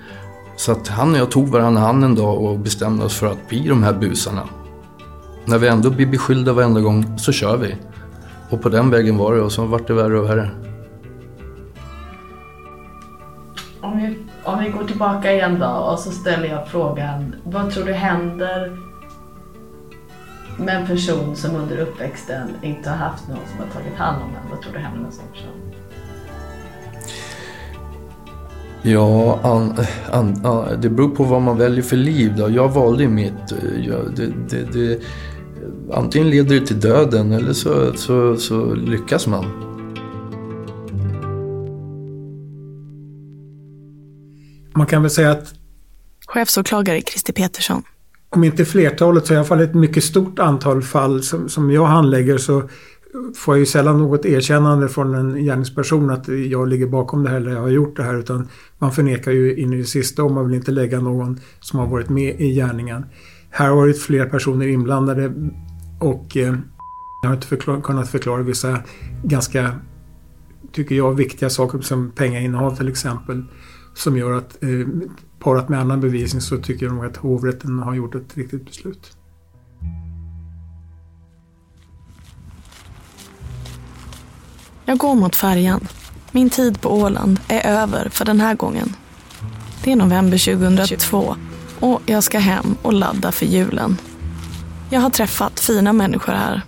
Så 0.57 0.71
att 0.71 0.87
han 0.87 1.11
och 1.11 1.17
jag 1.17 1.31
tog 1.31 1.47
varandra 1.47 1.81
hand 1.81 2.03
en 2.03 2.15
dag 2.15 2.41
och 2.41 2.59
bestämde 2.59 3.05
oss 3.05 3.15
för 3.15 3.27
att 3.27 3.49
bli 3.49 3.67
de 3.67 3.83
här 3.83 3.93
busarna. 3.93 4.49
När 5.49 5.57
vi 5.57 5.67
ändå 5.67 5.89
blir 5.89 6.05
beskyllda 6.05 6.53
varenda 6.53 6.81
gång 6.81 7.17
så 7.17 7.31
kör 7.31 7.57
vi. 7.57 7.75
Och 8.49 8.61
på 8.61 8.69
den 8.69 8.89
vägen 8.89 9.17
var 9.17 9.35
det 9.35 9.41
och 9.41 9.51
så 9.51 9.65
vart 9.65 9.87
det 9.87 9.93
värre 9.93 10.19
och 10.19 10.29
värre. 10.29 10.49
Om 13.81 13.97
vi, 13.97 14.17
om 14.43 14.59
vi 14.63 14.69
går 14.69 14.83
tillbaka 14.83 15.33
igen 15.33 15.59
då 15.59 15.67
och 15.67 15.99
så 15.99 16.11
ställer 16.11 16.45
jag 16.47 16.67
frågan. 16.67 17.35
Vad 17.43 17.71
tror 17.71 17.85
du 17.85 17.93
händer 17.93 18.77
med 20.57 20.75
en 20.75 20.87
person 20.87 21.35
som 21.35 21.55
under 21.55 21.77
uppväxten 21.77 22.47
inte 22.61 22.89
har 22.89 22.97
haft 22.97 23.27
någon 23.27 23.37
som 23.51 23.59
har 23.59 23.81
tagit 23.81 23.97
hand 23.97 24.23
om 24.23 24.29
en? 24.29 24.49
Vad 24.51 24.61
tror 24.61 24.73
du 24.73 24.79
händer 24.79 24.99
med 24.99 25.07
en 25.07 25.11
sån 25.11 25.25
person? 25.33 25.73
Ja, 28.81 29.39
an, 29.43 29.77
an, 30.11 30.45
an, 30.45 30.81
det 30.81 30.89
beror 30.89 31.09
på 31.09 31.23
vad 31.23 31.41
man 31.41 31.57
väljer 31.57 31.83
för 31.83 31.95
liv. 31.97 32.33
Då. 32.37 32.49
Jag 32.49 32.69
valde 32.69 33.07
mitt. 33.07 33.51
eh, 33.51 33.87
Jag, 33.87 34.15
det, 34.15 34.27
det, 34.49 34.73
det, 34.73 35.01
antingen 35.93 36.29
leder 36.29 36.59
det 36.59 36.67
till 36.67 36.79
döden 36.79 37.31
eller 37.31 37.53
så, 37.53 37.93
så, 37.95 38.37
så 38.37 38.73
lyckas 38.73 39.27
man. 39.27 39.45
Man 44.73 44.87
kan 44.87 45.01
väl 45.01 45.11
säga 45.11 45.31
att 45.31 45.53
Chefsåklagare 46.27 47.01
Christer 47.01 47.33
Petersson. 47.33 47.83
om 48.29 48.43
inte 48.43 48.65
flertalet 48.65 49.27
så 49.27 49.33
i 49.33 49.37
alla 49.37 49.45
fall 49.45 49.59
ett 49.59 49.75
mycket 49.75 50.03
stort 50.03 50.39
antal 50.39 50.81
fall 50.81 51.23
som, 51.23 51.49
som 51.49 51.71
jag 51.71 51.85
handlägger 51.85 52.37
så 52.37 52.63
får 53.35 53.55
jag 53.55 53.59
ju 53.59 53.65
sällan 53.65 53.97
något 53.97 54.25
erkännande 54.25 54.89
från 54.89 55.15
en 55.15 55.43
gärningsperson 55.45 56.09
att 56.09 56.27
jag 56.27 56.67
ligger 56.67 56.87
bakom 56.87 57.23
det 57.23 57.29
här 57.29 57.37
eller 57.37 57.51
jag 57.51 57.61
har 57.61 57.69
gjort 57.69 57.97
det 57.97 58.03
här 58.03 58.19
utan 58.19 58.47
man 58.77 58.91
förnekar 58.91 59.31
ju 59.31 59.55
in 59.55 59.73
i 59.73 59.77
det 59.77 59.83
sista 59.83 60.23
och 60.23 60.31
man 60.31 60.47
vill 60.47 60.55
inte 60.55 60.71
lägga 60.71 60.99
någon 60.99 61.39
som 61.59 61.79
har 61.79 61.87
varit 61.87 62.09
med 62.09 62.41
i 62.41 62.53
gärningen. 62.53 63.05
Här 63.49 63.69
har 63.69 63.75
varit 63.75 64.01
fler 64.01 64.25
personer 64.25 64.67
inblandade 64.67 65.33
och 65.99 66.37
eh, 66.37 66.55
jag 67.21 67.29
har 67.29 67.35
inte 67.35 67.47
förklar, 67.47 67.81
kunnat 67.81 68.09
förklara 68.09 68.41
vissa 68.41 68.79
ganska, 69.23 69.75
tycker 70.71 70.95
jag, 70.95 71.13
viktiga 71.13 71.49
saker 71.49 71.81
som 71.81 72.11
pengainnehav 72.11 72.75
till 72.75 72.87
exempel 72.87 73.43
som 73.93 74.17
gör 74.17 74.31
att 74.31 74.63
eh, 74.63 74.69
parat 75.39 75.69
med 75.69 75.79
annan 75.79 76.01
bevisning 76.01 76.41
så 76.41 76.57
tycker 76.57 76.85
jag 76.85 76.95
nog 76.95 77.05
att 77.05 77.17
hovrätten 77.17 77.79
har 77.79 77.93
gjort 77.93 78.15
ett 78.15 78.37
riktigt 78.37 78.65
beslut. 78.65 79.17
Jag 84.85 84.97
går 84.97 85.15
mot 85.15 85.35
färjan. 85.35 85.87
Min 86.31 86.49
tid 86.49 86.81
på 86.81 86.89
Åland 86.89 87.39
är 87.47 87.81
över 87.81 88.09
för 88.09 88.25
den 88.25 88.41
här 88.41 88.55
gången. 88.55 88.95
Det 89.83 89.91
är 89.91 89.95
november 89.95 90.55
2002 90.55 91.35
och 91.79 92.01
jag 92.05 92.23
ska 92.23 92.39
hem 92.39 92.75
och 92.81 92.93
ladda 92.93 93.31
för 93.31 93.45
julen. 93.45 93.97
Jag 94.91 95.01
har 95.01 95.09
träffat 95.09 95.59
fina 95.59 95.93
människor 95.93 96.33
här. 96.33 96.61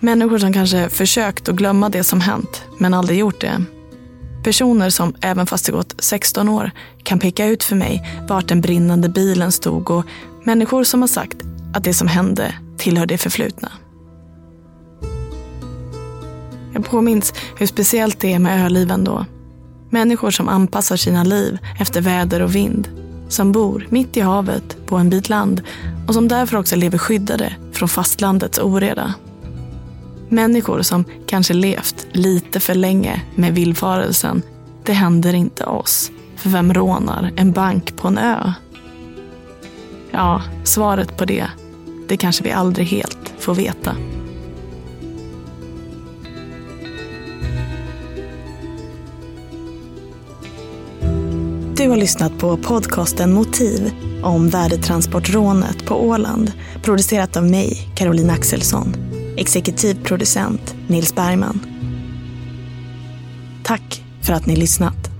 Människor 0.00 0.38
som 0.38 0.52
kanske 0.52 0.88
försökt 0.88 1.48
att 1.48 1.54
glömma 1.54 1.88
det 1.88 2.04
som 2.04 2.20
hänt, 2.20 2.62
men 2.78 2.94
aldrig 2.94 3.18
gjort 3.18 3.40
det. 3.40 3.64
Personer 4.44 4.90
som, 4.90 5.14
även 5.20 5.46
fast 5.46 5.66
det 5.66 5.72
gått 5.72 5.94
16 5.98 6.48
år, 6.48 6.70
kan 7.02 7.18
peka 7.18 7.46
ut 7.46 7.64
för 7.64 7.76
mig 7.76 8.18
vart 8.28 8.48
den 8.48 8.60
brinnande 8.60 9.08
bilen 9.08 9.52
stod 9.52 9.90
och 9.90 10.04
människor 10.44 10.84
som 10.84 11.00
har 11.00 11.08
sagt 11.08 11.36
att 11.74 11.84
det 11.84 11.94
som 11.94 12.08
hände 12.08 12.54
tillhör 12.78 13.06
det 13.06 13.18
förflutna. 13.18 13.72
Jag 16.74 16.84
påminns 16.84 17.34
hur 17.58 17.66
speciellt 17.66 18.20
det 18.20 18.32
är 18.32 18.38
med 18.38 18.64
öliven 18.64 19.04
då. 19.04 19.26
Människor 19.90 20.30
som 20.30 20.48
anpassar 20.48 20.96
sina 20.96 21.24
liv 21.24 21.58
efter 21.80 22.00
väder 22.00 22.42
och 22.42 22.54
vind. 22.54 22.88
Som 23.28 23.52
bor 23.52 23.86
mitt 23.90 24.16
i 24.16 24.20
havet 24.20 24.86
på 24.86 24.96
en 24.96 25.10
bit 25.10 25.28
land 25.28 25.62
och 26.08 26.14
som 26.14 26.28
därför 26.28 26.56
också 26.56 26.76
lever 26.76 26.98
skyddade 26.98 27.56
från 27.80 27.88
fastlandets 27.88 28.58
oreda. 28.58 29.14
Människor 30.28 30.82
som 30.82 31.04
kanske 31.26 31.54
levt 31.54 32.06
lite 32.12 32.60
för 32.60 32.74
länge 32.74 33.22
med 33.34 33.54
villfarelsen. 33.54 34.42
Det 34.84 34.92
händer 34.92 35.34
inte 35.34 35.64
oss. 35.64 36.10
För 36.36 36.50
vem 36.50 36.74
rånar 36.74 37.32
en 37.36 37.52
bank 37.52 37.96
på 37.96 38.08
en 38.08 38.18
ö? 38.18 38.52
Ja, 40.10 40.42
svaret 40.64 41.16
på 41.16 41.24
det, 41.24 41.46
det 42.08 42.16
kanske 42.16 42.44
vi 42.44 42.50
aldrig 42.50 42.86
helt 42.86 43.34
får 43.38 43.54
veta. 43.54 43.96
Du 51.76 51.88
har 51.88 51.96
lyssnat 51.96 52.38
på 52.38 52.56
podcasten 52.56 53.32
Motiv 53.32 54.09
om 54.22 54.48
värdetransportrånet 54.48 55.86
på 55.86 56.06
Åland. 56.08 56.52
Producerat 56.82 57.36
av 57.36 57.44
mig, 57.44 57.88
Caroline 57.96 58.30
Axelsson. 58.30 58.94
Exekutiv 59.36 60.04
producent 60.04 60.74
Nils 60.86 61.14
Bergman. 61.14 61.60
Tack 63.64 64.04
för 64.22 64.32
att 64.32 64.46
ni 64.46 64.56
lyssnat. 64.56 65.19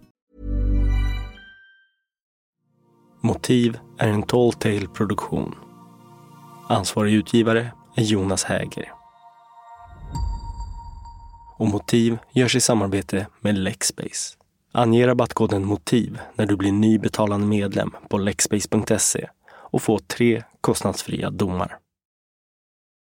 Motiv 3.23 3.79
är 3.97 4.07
en 4.07 4.23
Tall 4.23 4.53
Tale 4.53 4.87
produktion. 4.87 5.55
Ansvarig 6.69 7.13
utgivare 7.13 7.71
är 7.95 8.03
Jonas 8.03 8.43
Häger. 8.43 8.91
Och 11.57 11.67
Motiv 11.67 12.17
görs 12.31 12.55
i 12.55 12.61
samarbete 12.61 13.27
med 13.39 13.57
Lexbase. 13.57 14.37
Ange 14.71 15.07
rabattkoden 15.07 15.65
MOTIV 15.65 16.19
när 16.35 16.45
du 16.45 16.55
blir 16.55 16.71
ny 16.71 16.99
betalande 16.99 17.47
medlem 17.47 17.91
på 18.09 18.17
lexbase.se 18.17 19.29
och 19.47 19.81
få 19.81 19.99
tre 19.99 20.43
kostnadsfria 20.61 21.29
domar. 21.29 21.77